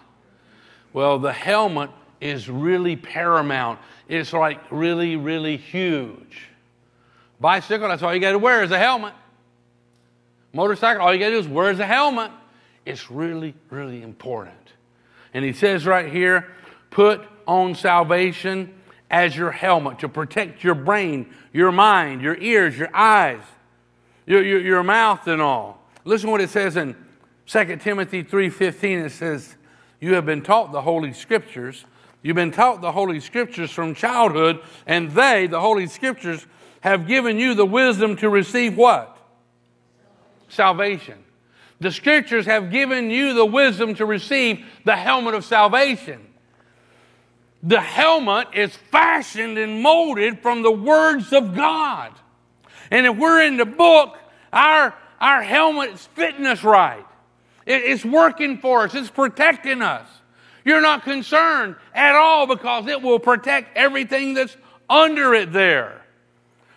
[0.93, 3.79] Well, the helmet is really paramount.
[4.07, 6.47] It's like really, really huge.
[7.39, 9.13] Bicycle, that's all you got to wear is a helmet.
[10.53, 12.31] Motorcycle, all you got to do is wear is a helmet.
[12.85, 14.55] It's really, really important.
[15.33, 16.47] And he says right here,
[16.91, 18.73] put on salvation
[19.09, 23.41] as your helmet to protect your brain, your mind, your ears, your eyes,
[24.25, 25.83] your, your, your mouth, and all.
[26.05, 26.95] Listen what it says in
[27.47, 29.05] 2 Timothy 3:15.
[29.05, 29.55] It says,
[29.99, 31.85] You have been taught the Holy Scriptures.
[32.21, 36.45] You've been taught the Holy Scriptures from childhood, and they, the Holy Scriptures,
[36.81, 39.17] have given you the wisdom to receive what?
[40.49, 41.23] Salvation.
[41.79, 46.27] The Scriptures have given you the wisdom to receive the helmet of salvation
[47.63, 52.11] the helmet is fashioned and molded from the words of God.
[52.89, 54.17] And if we're in the book,
[54.51, 57.05] our, our helmet is fitting us right.
[57.65, 60.07] It, it's working for us, it's protecting us.
[60.63, 64.55] You're not concerned at all because it will protect everything that's
[64.89, 66.01] under it there.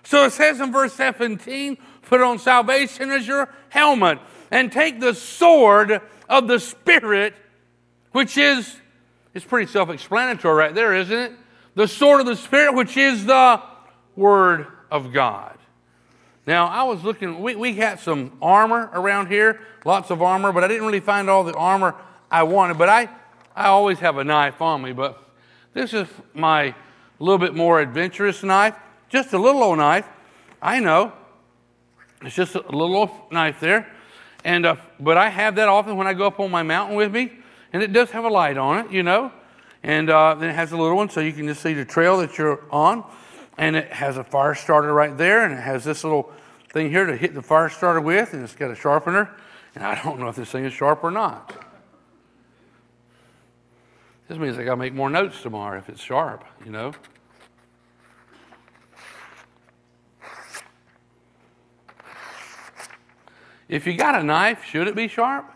[0.04, 4.18] So it says in verse 17, put on salvation as your helmet
[4.50, 7.34] and take the sword of the Spirit,
[8.12, 8.76] which is,
[9.34, 11.32] it's pretty self explanatory right there, isn't it?
[11.74, 13.60] The sword of the Spirit, which is the
[14.14, 15.58] Word of God.
[16.46, 20.62] Now, I was looking, we, we got some armor around here, lots of armor, but
[20.62, 21.94] I didn't really find all the armor
[22.30, 22.76] I wanted.
[22.76, 23.08] But I,
[23.54, 25.22] I always have a knife on me, but
[25.72, 26.74] this is my
[27.18, 28.74] little bit more adventurous knife.
[29.08, 30.08] Just a little old knife.
[30.60, 31.12] I know.
[32.22, 33.90] It's just a little old knife there.
[34.44, 37.12] And, uh, but I have that often when I go up on my mountain with
[37.12, 37.32] me,
[37.72, 39.32] and it does have a light on it, you know.
[39.82, 42.18] And uh, then it has a little one so you can just see the trail
[42.18, 43.04] that you're on
[43.58, 46.32] and it has a fire starter right there, and it has this little
[46.72, 49.30] thing here to hit the fire starter with, and it's got a sharpener.
[49.74, 51.63] And I don't know if this thing is sharp or not.
[54.28, 56.92] This means I got to make more notes tomorrow if it's sharp, you know.
[63.68, 65.50] If you got a knife, should it be sharp?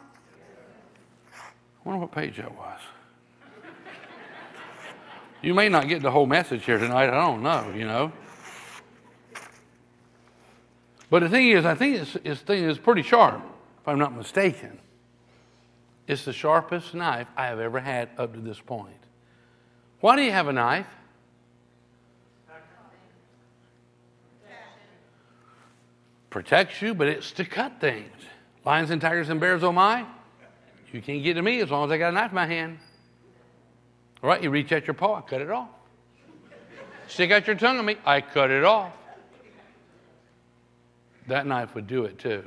[1.34, 2.80] I wonder what page that was.
[5.40, 7.08] You may not get the whole message here tonight.
[7.08, 8.12] I don't know, you know.
[11.10, 13.40] But the thing is, I think this thing is pretty sharp,
[13.80, 14.78] if I'm not mistaken.
[16.08, 18.96] It's the sharpest knife I have ever had up to this point.
[20.00, 20.86] Why do you have a knife?
[26.30, 28.10] Protects you, but it's to cut things.
[28.64, 30.06] Lions and tigers and bears, oh my.
[30.92, 32.78] You can't get to me as long as I got a knife in my hand.
[34.22, 35.68] All right, you reach out your paw, I cut it off.
[37.06, 38.92] Stick out your tongue at me, I cut it off.
[41.26, 42.44] That knife would do it too.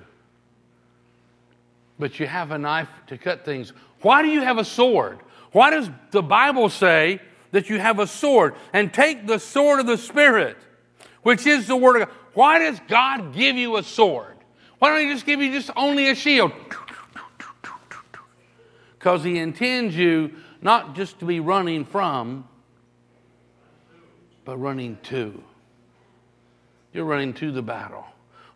[2.01, 3.73] But you have a knife to cut things.
[4.01, 5.19] Why do you have a sword?
[5.51, 8.55] Why does the Bible say that you have a sword?
[8.73, 10.57] And take the sword of the Spirit,
[11.21, 12.17] which is the Word of God.
[12.33, 14.35] Why does God give you a sword?
[14.79, 16.51] Why don't He just give you just only a shield?
[18.97, 22.47] Because He intends you not just to be running from,
[24.43, 25.43] but running to.
[26.93, 28.07] You're running to the battle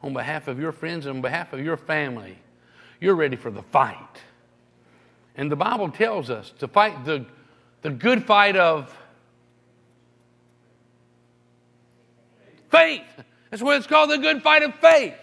[0.02, 2.40] on behalf of your friends and on behalf of your family.
[3.00, 3.98] You're ready for the fight.
[5.36, 7.26] And the Bible tells us to fight the,
[7.82, 8.96] the good fight of
[12.70, 13.04] faith.
[13.50, 15.14] That's what it's called the good fight of faith.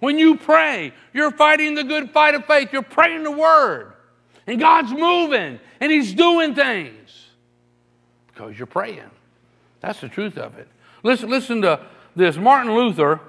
[0.00, 2.70] When you pray, you're fighting the good fight of faith.
[2.72, 3.92] You're praying the word.
[4.46, 7.26] And God's moving and He's doing things
[8.26, 9.10] because you're praying.
[9.80, 10.68] That's the truth of it.
[11.02, 11.80] Listen, listen to
[12.16, 12.36] this.
[12.36, 13.20] Martin Luther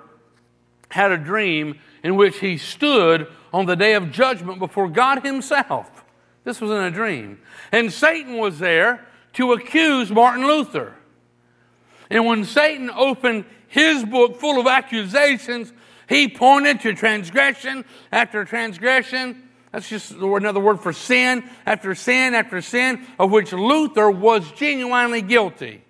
[0.95, 6.03] had a dream in which he stood on the day of judgment before God Himself.
[6.43, 7.39] This was in a dream.
[7.71, 10.95] And Satan was there to accuse Martin Luther.
[12.09, 15.73] And when Satan opened his book full of accusations,
[16.07, 22.61] he pointed to transgression after transgression that's just another word for sin after sin after
[22.61, 25.83] sin, of which Luther was genuinely guilty.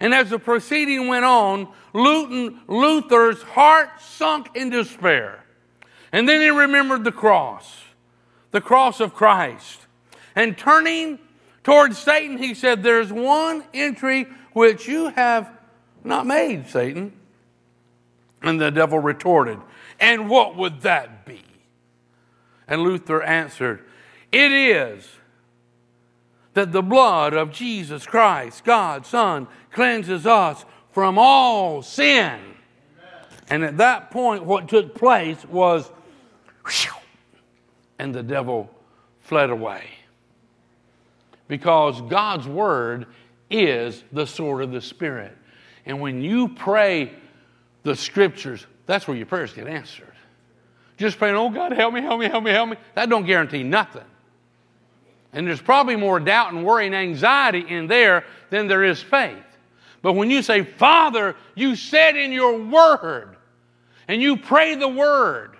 [0.00, 5.44] And as the proceeding went on, Luther's heart sunk in despair.
[6.12, 7.82] And then he remembered the cross,
[8.50, 9.86] the cross of Christ.
[10.34, 11.18] And turning
[11.64, 15.50] towards Satan, he said, There's one entry which you have
[16.04, 17.12] not made, Satan.
[18.42, 19.58] And the devil retorted,
[19.98, 21.42] And what would that be?
[22.68, 23.84] And Luther answered,
[24.30, 25.08] It is
[26.58, 32.34] that the blood of Jesus Christ, God's Son, cleanses us from all sin.
[32.34, 32.42] Amen.
[33.48, 35.88] And at that point, what took place was,
[38.00, 38.68] and the devil
[39.20, 39.84] fled away.
[41.46, 43.06] Because God's Word
[43.48, 45.36] is the sword of the Spirit.
[45.86, 47.12] And when you pray
[47.84, 50.12] the Scriptures, that's where your prayers get answered.
[50.96, 52.76] Just praying, oh God, help me, help me, help me, help me.
[52.96, 54.02] That don't guarantee nothing.
[55.32, 59.36] And there's probably more doubt and worry and anxiety in there than there is faith.
[60.00, 63.36] But when you say, Father, you said in your word,
[64.06, 65.56] and you pray the word,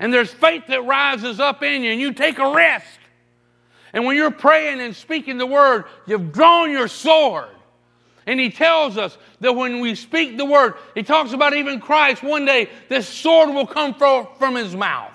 [0.00, 2.86] and there's faith that rises up in you, and you take a risk.
[3.92, 7.48] And when you're praying and speaking the word, you've drawn your sword.
[8.26, 12.22] And he tells us that when we speak the word, he talks about even Christ,
[12.22, 15.12] one day this sword will come from his mouth.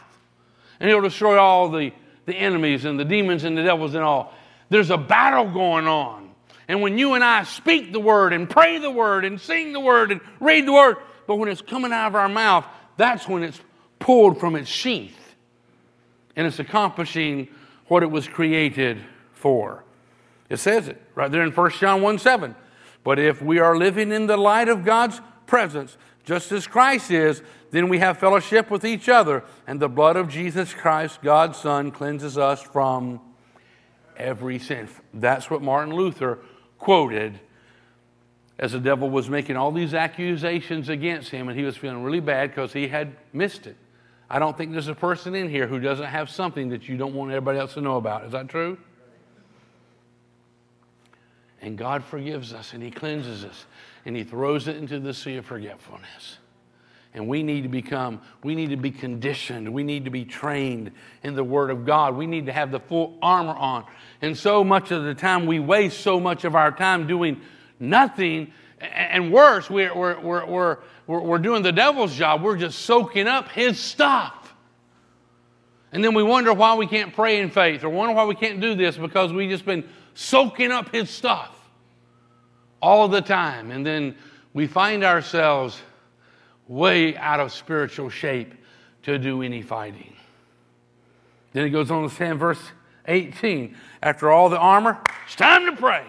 [0.80, 1.92] And he'll destroy all the,
[2.30, 4.34] the enemies and the demons and the devils and all.
[4.70, 6.30] There's a battle going on.
[6.68, 9.80] And when you and I speak the word and pray the word and sing the
[9.80, 12.66] word and read the word, but when it's coming out of our mouth,
[12.96, 13.60] that's when it's
[13.98, 15.36] pulled from its sheath.
[16.36, 17.48] And it's accomplishing
[17.88, 19.00] what it was created
[19.34, 19.84] for.
[20.48, 22.56] It says it right there in 1 John 1 7.
[23.04, 27.42] But if we are living in the light of God's presence, just as Christ is,
[27.72, 31.92] then we have fellowship with each other, and the blood of Jesus Christ, God's Son,
[31.92, 33.22] cleanses us from
[34.18, 34.90] every sin.
[35.14, 36.40] That's what Martin Luther
[36.78, 37.40] quoted
[38.58, 42.20] as the devil was making all these accusations against him, and he was feeling really
[42.20, 43.78] bad because he had missed it.
[44.30, 47.14] I don't think there's a person in here who doesn't have something that you don't
[47.14, 48.26] want everybody else to know about.
[48.26, 48.78] Is that true?
[51.62, 53.66] And God forgives us and He cleanses us
[54.06, 56.39] and He throws it into the sea of forgetfulness.
[57.14, 59.74] And we need to become, we need to be conditioned.
[59.74, 60.92] We need to be trained
[61.24, 62.16] in the Word of God.
[62.16, 63.86] We need to have the full armor on.
[64.22, 67.42] And so much of the time, we waste so much of our time doing
[67.80, 68.54] nothing.
[68.80, 72.44] And worse, we're, we're, we're, we're, we're doing the devil's job.
[72.44, 74.54] We're just soaking up his stuff.
[75.92, 78.62] And then we wonder why we can't pray in faith or wonder why we can't
[78.62, 81.56] do this because we've just been soaking up his stuff
[82.82, 83.72] all the time.
[83.72, 84.16] And then
[84.54, 85.82] we find ourselves
[86.70, 88.54] way out of spiritual shape
[89.04, 90.14] to do any fighting.
[91.52, 92.62] Then he goes on to say in verse
[93.08, 96.06] 18 after all the armor, it's time to pray.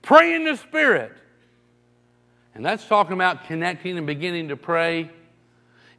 [0.00, 1.12] Pray in the Spirit.
[2.54, 5.10] And that's talking about connecting and beginning to pray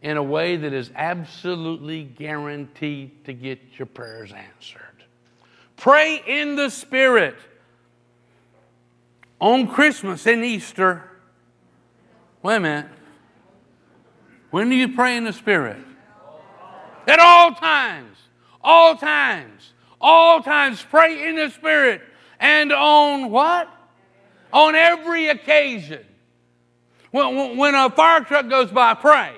[0.01, 4.81] in a way that is absolutely guaranteed to get your prayers answered.
[5.75, 7.35] Pray in the Spirit.
[9.39, 11.03] On Christmas and Easter,
[12.41, 12.85] wait a minute.
[14.53, 15.83] When do you pray in the Spirit?
[17.07, 18.15] At all times.
[18.61, 19.73] All times.
[19.99, 20.85] All times.
[20.91, 22.03] Pray in the Spirit.
[22.39, 23.67] And on what?
[24.53, 26.05] On every occasion.
[27.09, 29.33] When, when a fire truck goes by, pray.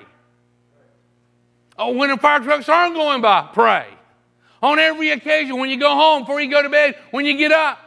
[1.78, 3.86] Oh, when the fire trucks aren't going by, pray.
[4.62, 7.52] On every occasion, when you go home, before you go to bed, when you get
[7.52, 7.78] up.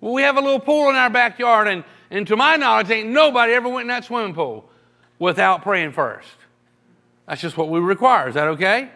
[0.00, 1.82] Well, we have a little pool in our backyard, and,
[2.12, 4.67] and to my knowledge, ain't nobody ever went in that swimming pool
[5.18, 6.28] without praying first.
[7.26, 8.28] That's just what we require.
[8.28, 8.90] Is that okay?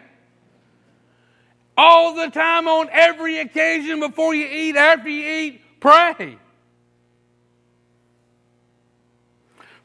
[1.77, 6.37] All the time, on every occasion, before you eat, after you eat, pray.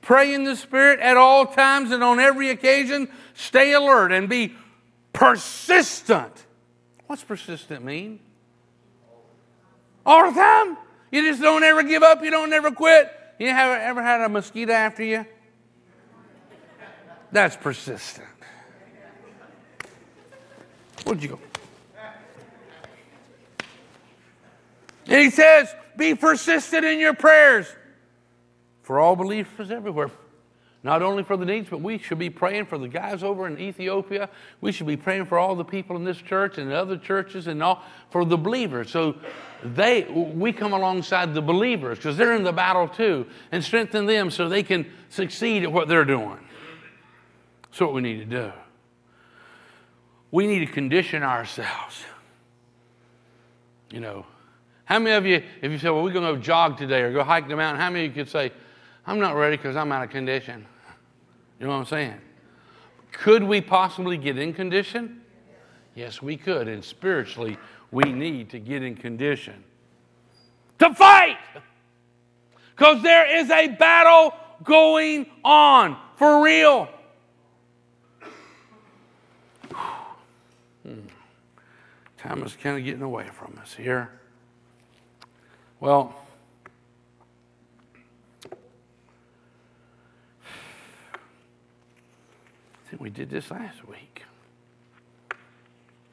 [0.03, 3.09] Pray in the Spirit at all times and on every occasion.
[3.35, 4.55] Stay alert and be
[5.13, 6.47] persistent.
[7.07, 8.21] What's persistent mean?
[10.07, 10.79] All the time?
[11.11, 12.23] You just don't ever give up.
[12.23, 13.11] You don't ever quit.
[13.39, 15.27] You have ever had a mosquito after you?
[17.31, 18.27] That's persistent.
[21.05, 21.39] Where'd you go?
[25.07, 27.67] And he says, be persistent in your prayers
[28.83, 30.11] for all believers everywhere.
[30.85, 33.59] Not only for the needs, but we should be praying for the guys over in
[33.59, 34.31] Ethiopia.
[34.61, 37.61] We should be praying for all the people in this church and other churches and
[37.63, 38.91] all for the believers.
[38.91, 39.17] So
[39.65, 44.31] they we come alongside the believers because they're in the battle too and strengthen them
[44.31, 46.39] so they can succeed at what they're doing.
[47.71, 48.53] That's what we need to do.
[50.31, 52.05] We need to condition ourselves.
[53.91, 54.27] You know,
[54.85, 57.13] how many of you, if you say, well, we're going to go jog today or
[57.13, 58.53] go hike the mountain, how many of you could say,
[59.07, 60.67] I'm not ready because I'm out of condition.
[61.59, 62.15] You know what I'm saying?
[63.13, 65.23] Could we possibly get in condition?
[65.95, 66.69] Yes, we could.
[66.69, 67.57] And spiritually,
[67.91, 69.65] we need to get in condition
[70.79, 71.39] to fight.
[72.77, 76.89] Because there is a battle going on for real.
[80.89, 81.01] Hmm.
[82.17, 84.11] Time is kind of getting away from us here.
[85.81, 86.17] Well,
[88.47, 88.57] I
[92.89, 94.25] think we did this last week.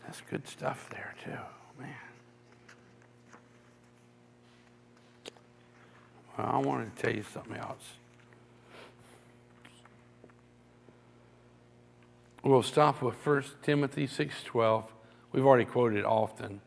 [0.03, 1.31] That's good stuff there, too,
[1.79, 1.95] man.
[6.37, 7.93] Well, I wanted to tell you something else.
[12.45, 14.85] We'll stop with 1 Timothy 6.12.
[15.31, 16.61] We've already quoted it often.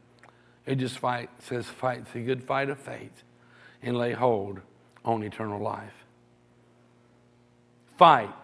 [0.67, 3.23] It just fight, says, fight the good fight of faith
[3.81, 4.61] and lay hold
[5.05, 5.95] on eternal life.
[7.97, 8.35] Fight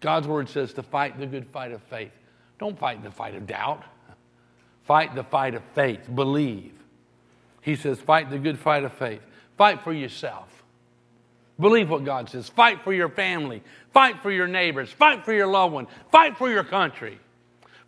[0.00, 2.12] God's word says to fight the good fight of faith.
[2.58, 3.82] Don't fight the fight of doubt.
[4.84, 6.00] Fight the fight of faith.
[6.14, 6.72] Believe.
[7.60, 9.20] He says, fight the good fight of faith.
[9.56, 10.59] Fight for yourself.
[11.60, 12.48] Believe what God says.
[12.48, 13.62] Fight for your family.
[13.92, 14.90] Fight for your neighbors.
[14.90, 15.86] Fight for your loved one.
[16.10, 17.18] Fight for your country.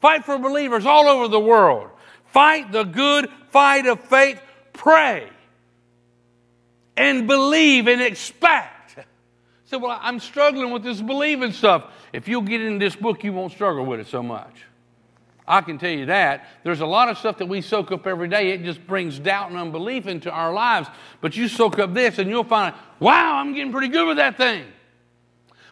[0.00, 1.88] Fight for believers all over the world.
[2.26, 4.40] Fight the good fight of faith.
[4.72, 5.28] Pray
[6.96, 8.82] and believe and expect
[9.72, 11.90] said, Well, I'm struggling with this believing stuff.
[12.12, 14.52] If you'll get in this book, you won't struggle with it so much.
[15.46, 16.46] I can tell you that.
[16.62, 18.50] There's a lot of stuff that we soak up every day.
[18.50, 20.88] It just brings doubt and unbelief into our lives.
[21.20, 24.36] But you soak up this and you'll find, wow, I'm getting pretty good with that
[24.36, 24.64] thing.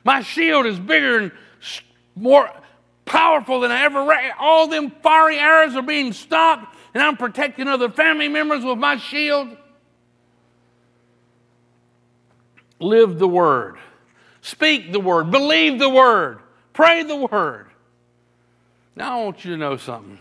[0.02, 1.32] My shield is bigger and
[2.16, 2.50] more
[3.04, 4.06] powerful than I ever.
[4.38, 8.96] All them fiery arrows are being stopped, and I'm protecting other family members with my
[8.96, 9.56] shield.
[12.78, 13.78] Live the word,
[14.40, 16.40] speak the word, believe the word,
[16.72, 17.69] pray the word.
[19.00, 20.18] Now, I want you to know something.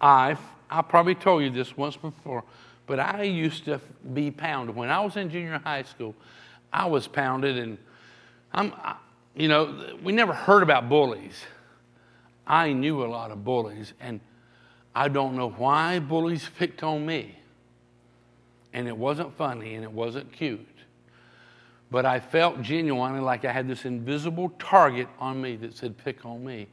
[0.00, 0.36] I
[0.68, 2.42] I probably told you this once before,
[2.88, 3.80] but I used to
[4.12, 4.74] be pounded.
[4.74, 6.16] When I was in junior high school,
[6.72, 7.78] I was pounded, and
[8.52, 8.72] I'm,
[9.36, 11.40] you know, we never heard about bullies.
[12.48, 14.18] I knew a lot of bullies, and
[14.92, 17.38] I don't know why bullies picked on me.
[18.72, 20.66] And it wasn't funny, and it wasn't cute.
[21.92, 26.26] But I felt genuinely like I had this invisible target on me that said, pick
[26.26, 26.66] on me.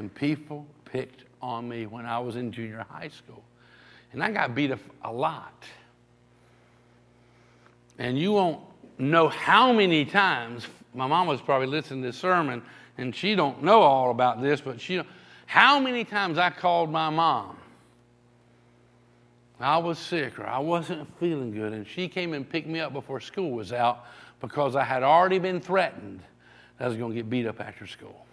[0.00, 3.42] And people picked on me when I was in junior high school.
[4.14, 5.62] And I got beat up a lot.
[7.98, 8.62] And you won't
[8.96, 12.62] know how many times my mom was probably listening to this sermon,
[12.96, 15.02] and she don't know all about this, but she
[15.44, 17.58] how many times I called my mom.
[19.60, 22.94] I was sick or I wasn't feeling good, and she came and picked me up
[22.94, 24.06] before school was out
[24.40, 26.20] because I had already been threatened
[26.78, 28.24] that I was going to get beat up after school.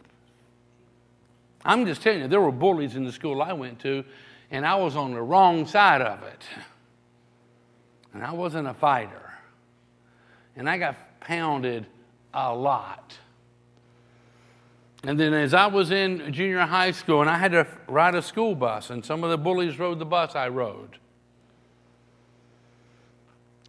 [1.67, 4.05] I'm just telling you, there were bullies in the school I went to,
[4.49, 6.43] and I was on the wrong side of it.
[8.13, 9.33] And I wasn't a fighter.
[10.55, 11.85] And I got pounded
[12.33, 13.17] a lot.
[15.03, 18.21] And then as I was in junior high school and I had to ride a
[18.21, 20.97] school bus, and some of the bullies rode the bus I rode.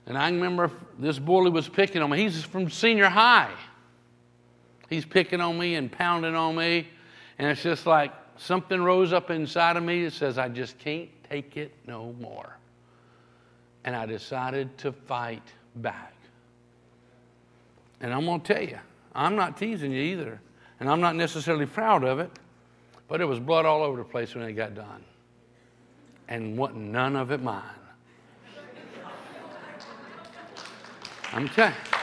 [0.06, 2.22] And I remember this bully was picking on me.
[2.22, 3.52] He's from senior high.
[4.88, 6.88] He's picking on me and pounding on me.
[7.38, 11.08] And it's just like something rose up inside of me that says, I just can't
[11.28, 12.56] take it no more.
[13.84, 15.42] And I decided to fight
[15.76, 16.14] back.
[18.00, 18.78] And I'm going to tell you,
[19.14, 20.40] I'm not teasing you either.
[20.80, 22.30] And I'm not necessarily proud of it,
[23.08, 25.04] but it was blood all over the place when it got done.
[26.28, 27.62] And wasn't none of it mine.
[31.32, 31.97] I'm telling you.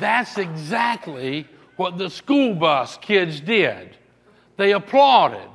[0.00, 1.46] That's exactly
[1.76, 3.96] what the school bus kids did.
[4.56, 5.48] They applauded.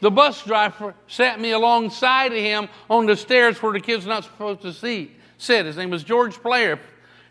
[0.00, 4.24] The bus driver sat me alongside of him on the stairs where the kids not
[4.24, 5.66] supposed to see, sit.
[5.66, 6.72] His name was George Player.
[6.72, 6.80] And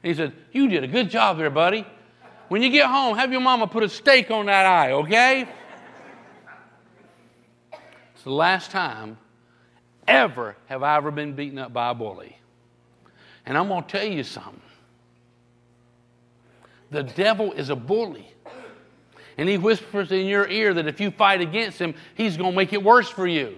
[0.02, 1.86] he said, You did a good job there, buddy.
[2.50, 5.48] When you get home, have your mama put a steak on that eye, okay?
[8.16, 9.18] It's the last time
[10.08, 12.38] ever have I ever been beaten up by a bully.
[13.46, 14.63] And I'm going to tell you something.
[16.94, 18.28] The devil is a bully.
[19.38, 22.56] And he whispers in your ear that if you fight against him, he's going to
[22.56, 23.58] make it worse for you.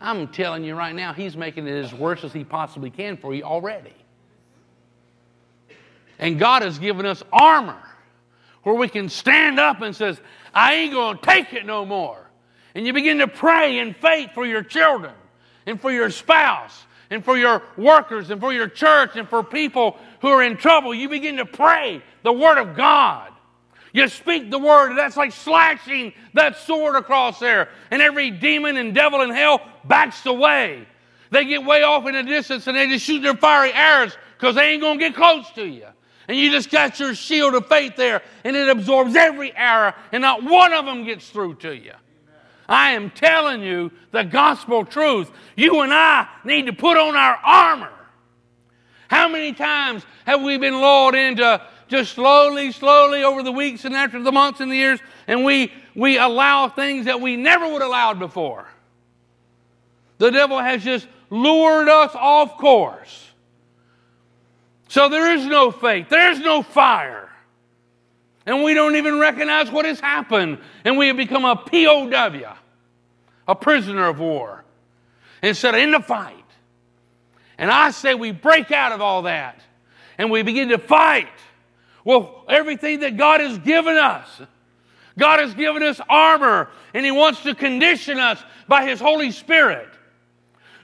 [0.00, 3.32] I'm telling you right now, he's making it as worse as he possibly can for
[3.32, 3.94] you already.
[6.18, 7.80] And God has given us armor
[8.64, 10.20] where we can stand up and says,
[10.52, 12.28] I ain't going to take it no more.
[12.74, 15.14] And you begin to pray in faith for your children
[15.66, 19.96] and for your spouse and for your workers and for your church and for people
[20.20, 20.94] who are in trouble.
[20.94, 23.32] You begin to pray the Word of God.
[23.92, 27.68] You speak the Word, and that's like slashing that sword across there.
[27.90, 30.86] And every demon and devil in hell backs away.
[31.30, 34.54] They get way off in the distance and they just shoot their fiery arrows because
[34.54, 35.86] they ain't going to get close to you.
[36.26, 40.20] And you just got your shield of faith there, and it absorbs every arrow, and
[40.20, 41.94] not one of them gets through to you.
[42.68, 45.30] I am telling you the gospel truth.
[45.56, 47.90] You and I need to put on our armor.
[49.08, 53.94] How many times have we been lulled into just slowly, slowly over the weeks and
[53.94, 57.80] after the months and the years, and we, we allow things that we never would
[57.80, 58.68] have allowed before?
[60.18, 63.30] The devil has just lured us off course.
[64.88, 67.28] So there is no faith, there's no fire.
[68.46, 70.58] And we don't even recognize what has happened.
[70.82, 72.56] And we have become a POW,
[73.46, 74.64] a prisoner of war,
[75.42, 76.47] instead of in the fight.
[77.58, 79.60] And I say we break out of all that
[80.16, 81.28] and we begin to fight.
[82.04, 84.28] Well, everything that God has given us.
[85.18, 89.88] God has given us armor and He wants to condition us by His Holy Spirit.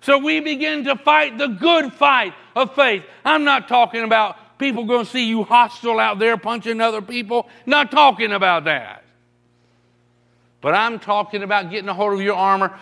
[0.00, 3.04] So we begin to fight the good fight of faith.
[3.24, 7.48] I'm not talking about people going to see you hostile out there punching other people.
[7.64, 9.04] Not talking about that.
[10.60, 12.78] But I'm talking about getting a hold of your armor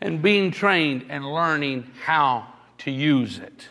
[0.00, 2.46] and being trained and learning how
[2.78, 3.68] to use it.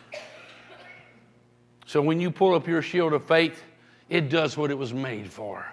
[1.85, 3.63] So when you pull up your shield of faith,
[4.09, 5.65] it does what it was made for.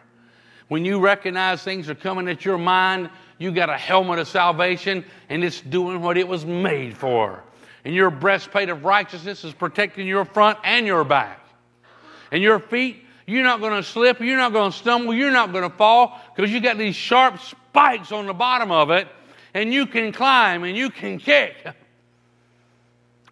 [0.68, 5.04] When you recognize things are coming at your mind, you got a helmet of salvation
[5.28, 7.42] and it's doing what it was made for.
[7.84, 11.40] And your breastplate of righteousness is protecting your front and your back.
[12.30, 15.52] And your feet, you're not going to slip, you're not going to stumble, you're not
[15.52, 19.08] going to fall because you got these sharp spikes on the bottom of it
[19.52, 21.56] and you can climb and you can kick.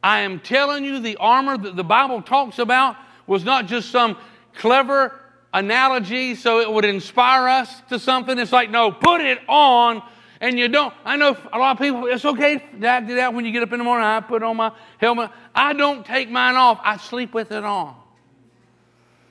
[0.02, 2.96] I am telling you, the armor that the Bible talks about
[3.26, 4.16] was not just some
[4.54, 5.18] clever
[5.54, 8.38] analogy so it would inspire us to something.
[8.38, 10.02] It's like, no, put it on
[10.40, 10.92] and you don't.
[11.04, 13.72] I know a lot of people, it's okay, Dad, do that when you get up
[13.72, 14.04] in the morning.
[14.04, 15.30] I put on my helmet.
[15.54, 17.94] I don't take mine off, I sleep with it on.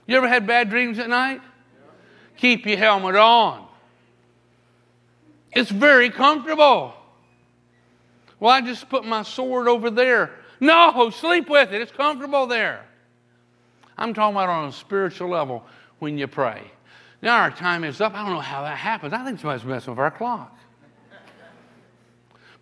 [0.07, 1.41] You ever had bad dreams at night?
[2.38, 3.67] Keep your helmet on.
[5.51, 6.93] It's very comfortable.
[8.39, 10.32] Well, I just put my sword over there.
[10.62, 11.82] No, sleep with it.
[11.82, 12.86] It's comfortable there.
[13.97, 15.66] I'm talking about on a spiritual level
[15.99, 16.72] when you pray.
[17.22, 18.14] Now our time is up.
[18.14, 19.12] I don't know how that happens.
[19.12, 20.55] I think somebody's messing with our clock.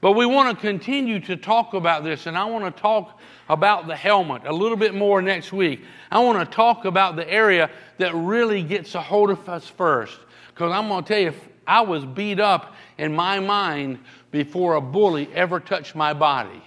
[0.01, 3.19] But we want to continue to talk about this, and I want to talk
[3.49, 5.81] about the helmet a little bit more next week.
[6.09, 10.17] I want to talk about the area that really gets a hold of us first.
[10.47, 11.33] Because I'm going to tell you,
[11.67, 13.99] I was beat up in my mind
[14.31, 16.63] before a bully ever touched my body.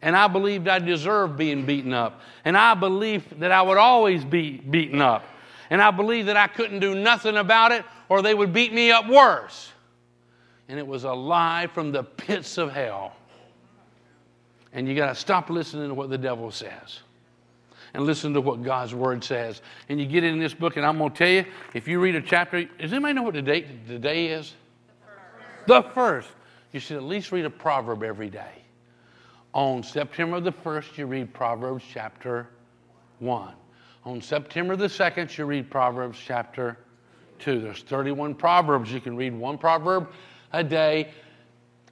[0.00, 2.20] And I believed I deserved being beaten up.
[2.44, 5.24] And I believed that I would always be beaten up.
[5.70, 8.90] And I believed that I couldn't do nothing about it or they would beat me
[8.90, 9.72] up worse.
[10.68, 13.12] And it was a lie from the pits of hell.
[14.72, 17.00] And you got to stop listening to what the devil says
[17.94, 19.62] and listen to what God's word says.
[19.88, 21.44] And you get in this book, and I'm going to tell you
[21.74, 24.54] if you read a chapter, does anybody know what the date the day is?
[25.66, 25.88] The first.
[25.88, 26.28] the first.
[26.72, 28.62] You should at least read a proverb every day.
[29.58, 32.46] On September the 1st, you read Proverbs chapter
[33.18, 33.54] 1.
[34.04, 36.78] On September the 2nd, you read Proverbs chapter
[37.40, 37.62] 2.
[37.62, 38.92] There's 31 Proverbs.
[38.92, 40.12] You can read one proverb
[40.52, 41.10] a day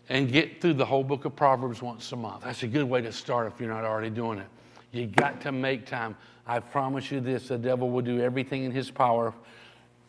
[0.09, 2.45] and get through the whole book of Proverbs once a month.
[2.45, 4.47] That's a good way to start if you're not already doing it.
[4.93, 6.17] You got to make time.
[6.47, 9.35] I promise you this the devil will do everything in his power,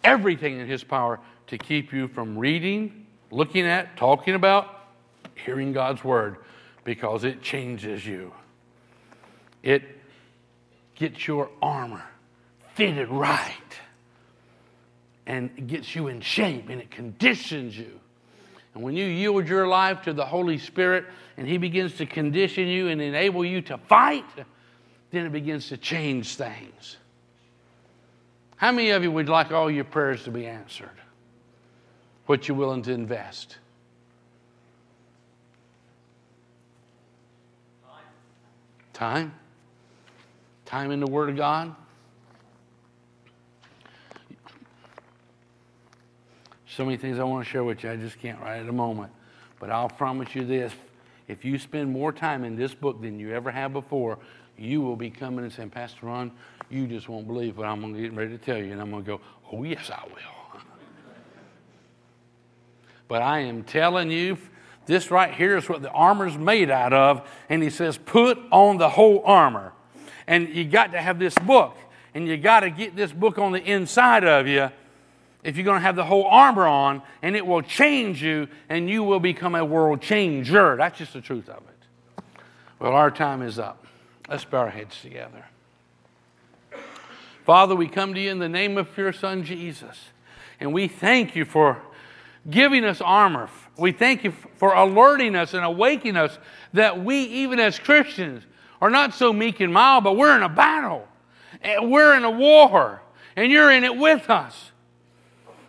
[0.03, 4.91] everything in his power to keep you from reading, looking at, talking about,
[5.33, 6.37] hearing God's word
[6.88, 8.31] because it changes you.
[9.61, 9.83] It
[10.95, 12.05] gets your armor
[12.75, 13.51] fitted right
[15.25, 17.99] and gets you in shape and it conditions you.
[18.73, 21.03] And when you yield your life to the Holy Spirit
[21.35, 24.23] and He begins to condition you and enable you to fight,
[25.11, 26.95] then it begins to change things.
[28.55, 30.89] How many of you would like all your prayers to be answered?
[32.27, 33.57] What you're willing to invest?
[38.97, 39.31] Time.
[40.65, 41.75] Time in the Word of God.
[46.67, 48.71] So many things I want to share with you, I just can't right at the
[48.71, 49.13] moment.
[49.59, 50.73] But I'll promise you this
[51.27, 54.17] if you spend more time in this book than you ever have before,
[54.57, 56.31] you will be coming and saying, Pastor Ron,
[56.71, 58.71] you just won't believe what I'm going to get ready to tell you.
[58.71, 59.21] And I'm going to go,
[59.51, 60.59] Oh, yes, I will.
[63.07, 64.39] but I am telling you,
[64.88, 67.29] this right here is what the armor's made out of.
[67.49, 69.73] And he says, put on the whole armor.
[70.25, 71.77] And you got to have this book.
[72.13, 74.71] And you got to get this book on the inside of you
[75.43, 78.89] if you're going to have the whole armor on, and it will change you, and
[78.89, 80.75] you will become a world changer.
[80.75, 82.23] That's just the truth of it.
[82.79, 83.85] Well, our time is up.
[84.27, 85.45] Let's bow our heads together.
[87.45, 90.09] Father, we come to you in the name of your Son, Jesus,
[90.59, 91.81] and we thank you for
[92.49, 93.47] giving us armor.
[93.78, 96.38] We thank you for alerting us and awakening us
[96.73, 98.43] that we, even as Christians,
[98.82, 101.07] are not so meek and mild, but we're in a battle.
[101.61, 103.01] Eh, we're in a war,
[103.36, 104.71] and you're in it with us.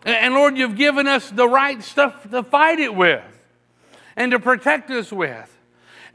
[0.05, 3.23] And Lord, you've given us the right stuff to fight it with
[4.17, 5.55] and to protect us with.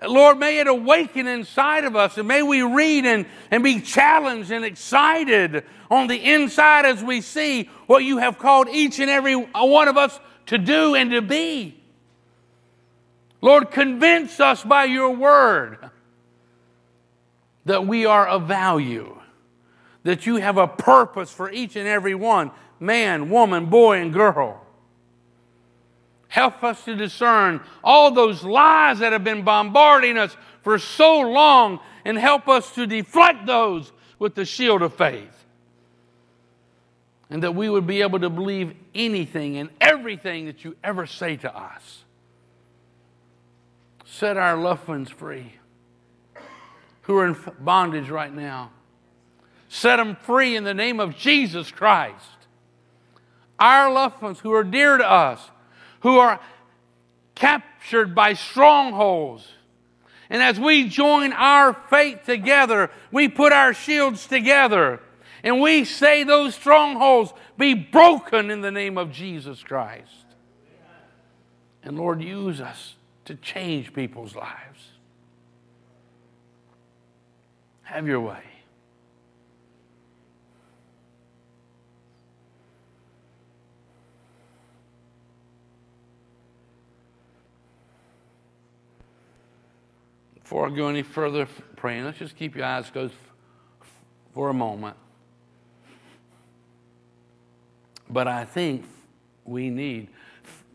[0.02, 4.52] Lord, may it awaken inside of us and may we read and, and be challenged
[4.52, 9.36] and excited on the inside as we see what you have called each and every
[9.36, 11.83] one of us to do and to be.
[13.44, 15.78] Lord, convince us by your word
[17.66, 19.20] that we are of value,
[20.04, 24.66] that you have a purpose for each and every one man, woman, boy, and girl.
[26.30, 31.82] Help us to discern all those lies that have been bombarding us for so long
[32.06, 35.46] and help us to deflect those with the shield of faith
[37.30, 41.36] and that we would be able to believe anything and everything that you ever say
[41.36, 42.03] to us.
[44.24, 45.52] Set our loved ones free
[47.02, 48.72] who are in bondage right now.
[49.68, 52.38] Set them free in the name of Jesus Christ.
[53.60, 55.52] Our loved ones who are dear to us,
[56.04, 56.40] who are
[57.36, 59.46] captured by strongholds.
[60.30, 65.02] And as we join our faith together, we put our shields together
[65.44, 70.08] and we say those strongholds be broken in the name of Jesus Christ.
[71.84, 72.96] And Lord, use us
[73.26, 74.92] to change people's lives.
[77.84, 78.44] Have your way.
[90.36, 93.14] Before I go any further praying, let's just keep your eyes closed
[94.34, 94.98] for a moment.
[98.10, 98.86] But I think
[99.46, 100.10] we need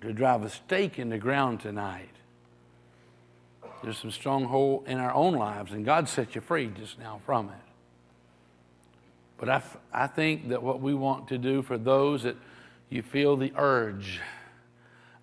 [0.01, 2.18] to drive a stake in the ground tonight.
[3.83, 7.49] There's some stronghold in our own lives, and God set you free just now from
[7.49, 7.55] it.
[9.39, 9.63] But I,
[9.93, 12.37] I think that what we want to do for those that
[12.91, 14.21] you feel the urge,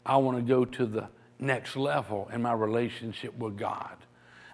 [0.06, 3.98] I want to go to the next level in my relationship with God.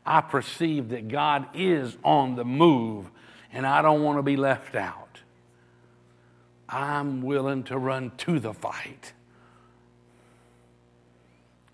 [0.04, 3.12] I perceive that God is on the move,
[3.54, 5.20] and I don't want to be left out.
[6.68, 9.14] I'm willing to run to the fight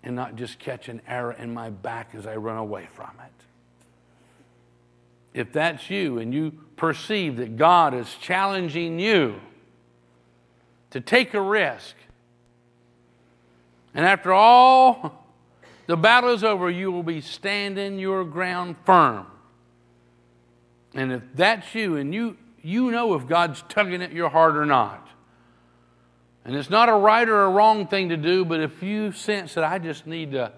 [0.08, 3.30] and not just catch an arrow in my back as I run away from it.
[5.38, 9.38] If that's you and you perceive that God is challenging you
[10.92, 11.94] to take a risk,
[13.92, 15.26] and after all
[15.86, 19.26] the battle is over, you will be standing your ground firm.
[20.94, 24.64] And if that's you and you, you know if God's tugging at your heart or
[24.64, 25.06] not,
[26.48, 29.52] and it's not a right or a wrong thing to do, but if you sense
[29.52, 30.50] that I just need to,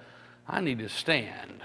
[0.47, 1.63] I need to stand,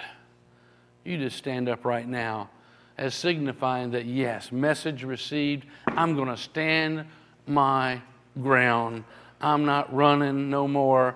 [1.04, 2.50] you just stand up right now
[2.98, 5.68] as signifying that, yes, message received.
[5.86, 7.06] I'm going to stand
[7.46, 8.02] my
[8.42, 9.04] ground.
[9.42, 11.16] I'm not running no more.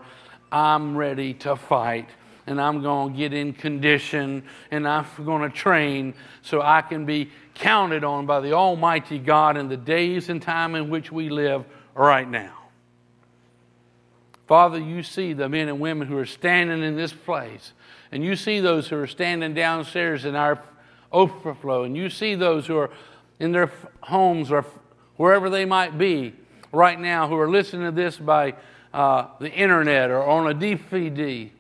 [0.52, 2.10] I'm ready to fight.
[2.46, 7.08] And I'm going to get in condition and I'm going to train so I can
[7.08, 11.30] be counted on by the Almighty God in the days and time in which we
[11.30, 12.59] live right now.
[14.50, 17.72] Father, you see the men and women who are standing in this place,
[18.12, 20.60] and you see those who are standing downstairs in our
[21.12, 22.90] overflow, and you see those who are
[23.38, 23.72] in their
[24.02, 24.66] homes or
[25.18, 26.34] wherever they might be
[26.72, 28.56] right now who are listening to this by
[28.92, 31.52] uh, the internet or on a DVD.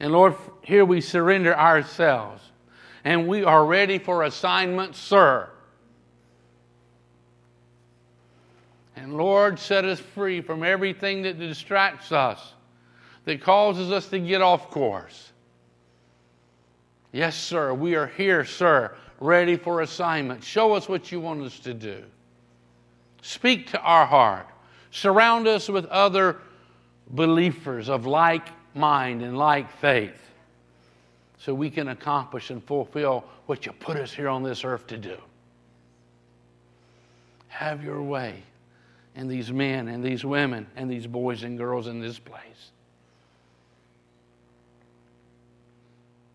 [0.00, 2.42] And Lord, here we surrender ourselves,
[3.04, 5.48] and we are ready for assignment, sir.
[8.96, 12.52] And Lord, set us free from everything that distracts us,
[13.24, 15.32] that causes us to get off course.
[17.12, 20.42] Yes, sir, we are here, sir, ready for assignment.
[20.42, 22.02] Show us what you want us to do.
[23.22, 24.46] Speak to our heart.
[24.90, 26.38] Surround us with other
[27.10, 30.20] believers of like mind and like faith
[31.38, 34.96] so we can accomplish and fulfill what you put us here on this earth to
[34.96, 35.16] do.
[37.48, 38.42] Have your way
[39.16, 42.40] and these men and these women and these boys and girls in this place.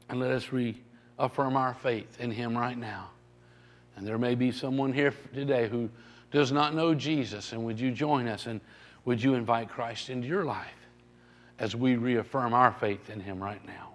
[0.10, 3.10] And let us reaffirm our faith in Him right now.
[3.96, 5.90] And there may be someone here today who
[6.32, 7.52] does not know Jesus.
[7.52, 8.62] And would you join us and
[9.06, 10.68] would you invite Christ into your life
[11.60, 13.90] as we reaffirm our faith in Him right now?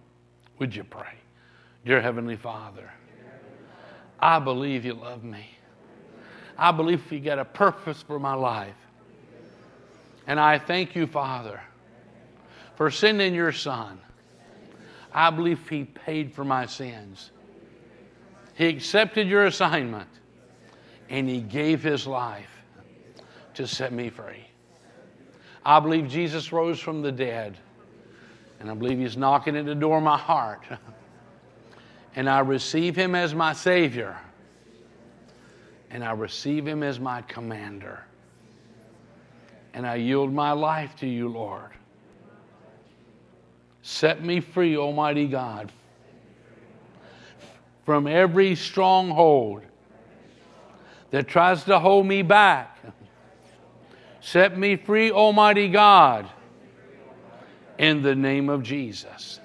[0.58, 1.14] Would you pray?
[1.84, 2.90] Dear Heavenly Father,
[4.20, 5.53] I believe you love me.
[6.56, 8.74] I believe you got a purpose for my life.
[10.26, 11.60] And I thank you, Father,
[12.76, 14.00] for sending your Son.
[15.12, 17.30] I believe He paid for my sins.
[18.54, 20.08] He accepted your assignment
[21.08, 22.50] and He gave His life
[23.54, 24.46] to set me free.
[25.64, 27.56] I believe Jesus rose from the dead,
[28.60, 30.62] and I believe He's knocking at the door of my heart.
[32.16, 34.16] and I receive Him as my Savior
[35.94, 38.02] and I receive him as my commander.
[39.72, 41.70] And I yield my life to you, Lord.
[43.82, 45.70] Set me free, Almighty God,
[47.84, 49.62] from every stronghold
[51.12, 52.76] that tries to hold me back.
[54.20, 56.28] Set me free, Almighty God,
[57.78, 59.38] in the name of Jesus.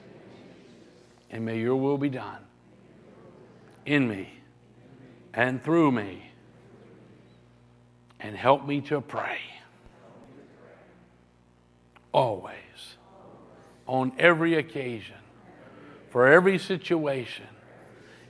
[1.30, 2.41] And may your will be done
[3.86, 4.34] in me
[5.36, 6.28] and through me
[8.20, 9.39] and help me to pray.
[12.11, 12.55] Always,
[13.88, 15.15] on every occasion,
[16.09, 17.45] for every situation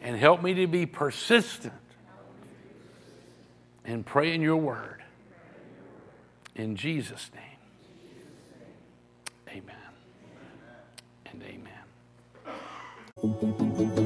[0.01, 1.73] and help me to be persistent
[3.85, 5.01] and pray in your word.
[6.55, 7.43] In Jesus' name.
[9.49, 9.75] Amen.
[11.25, 11.41] And
[13.17, 13.97] amen.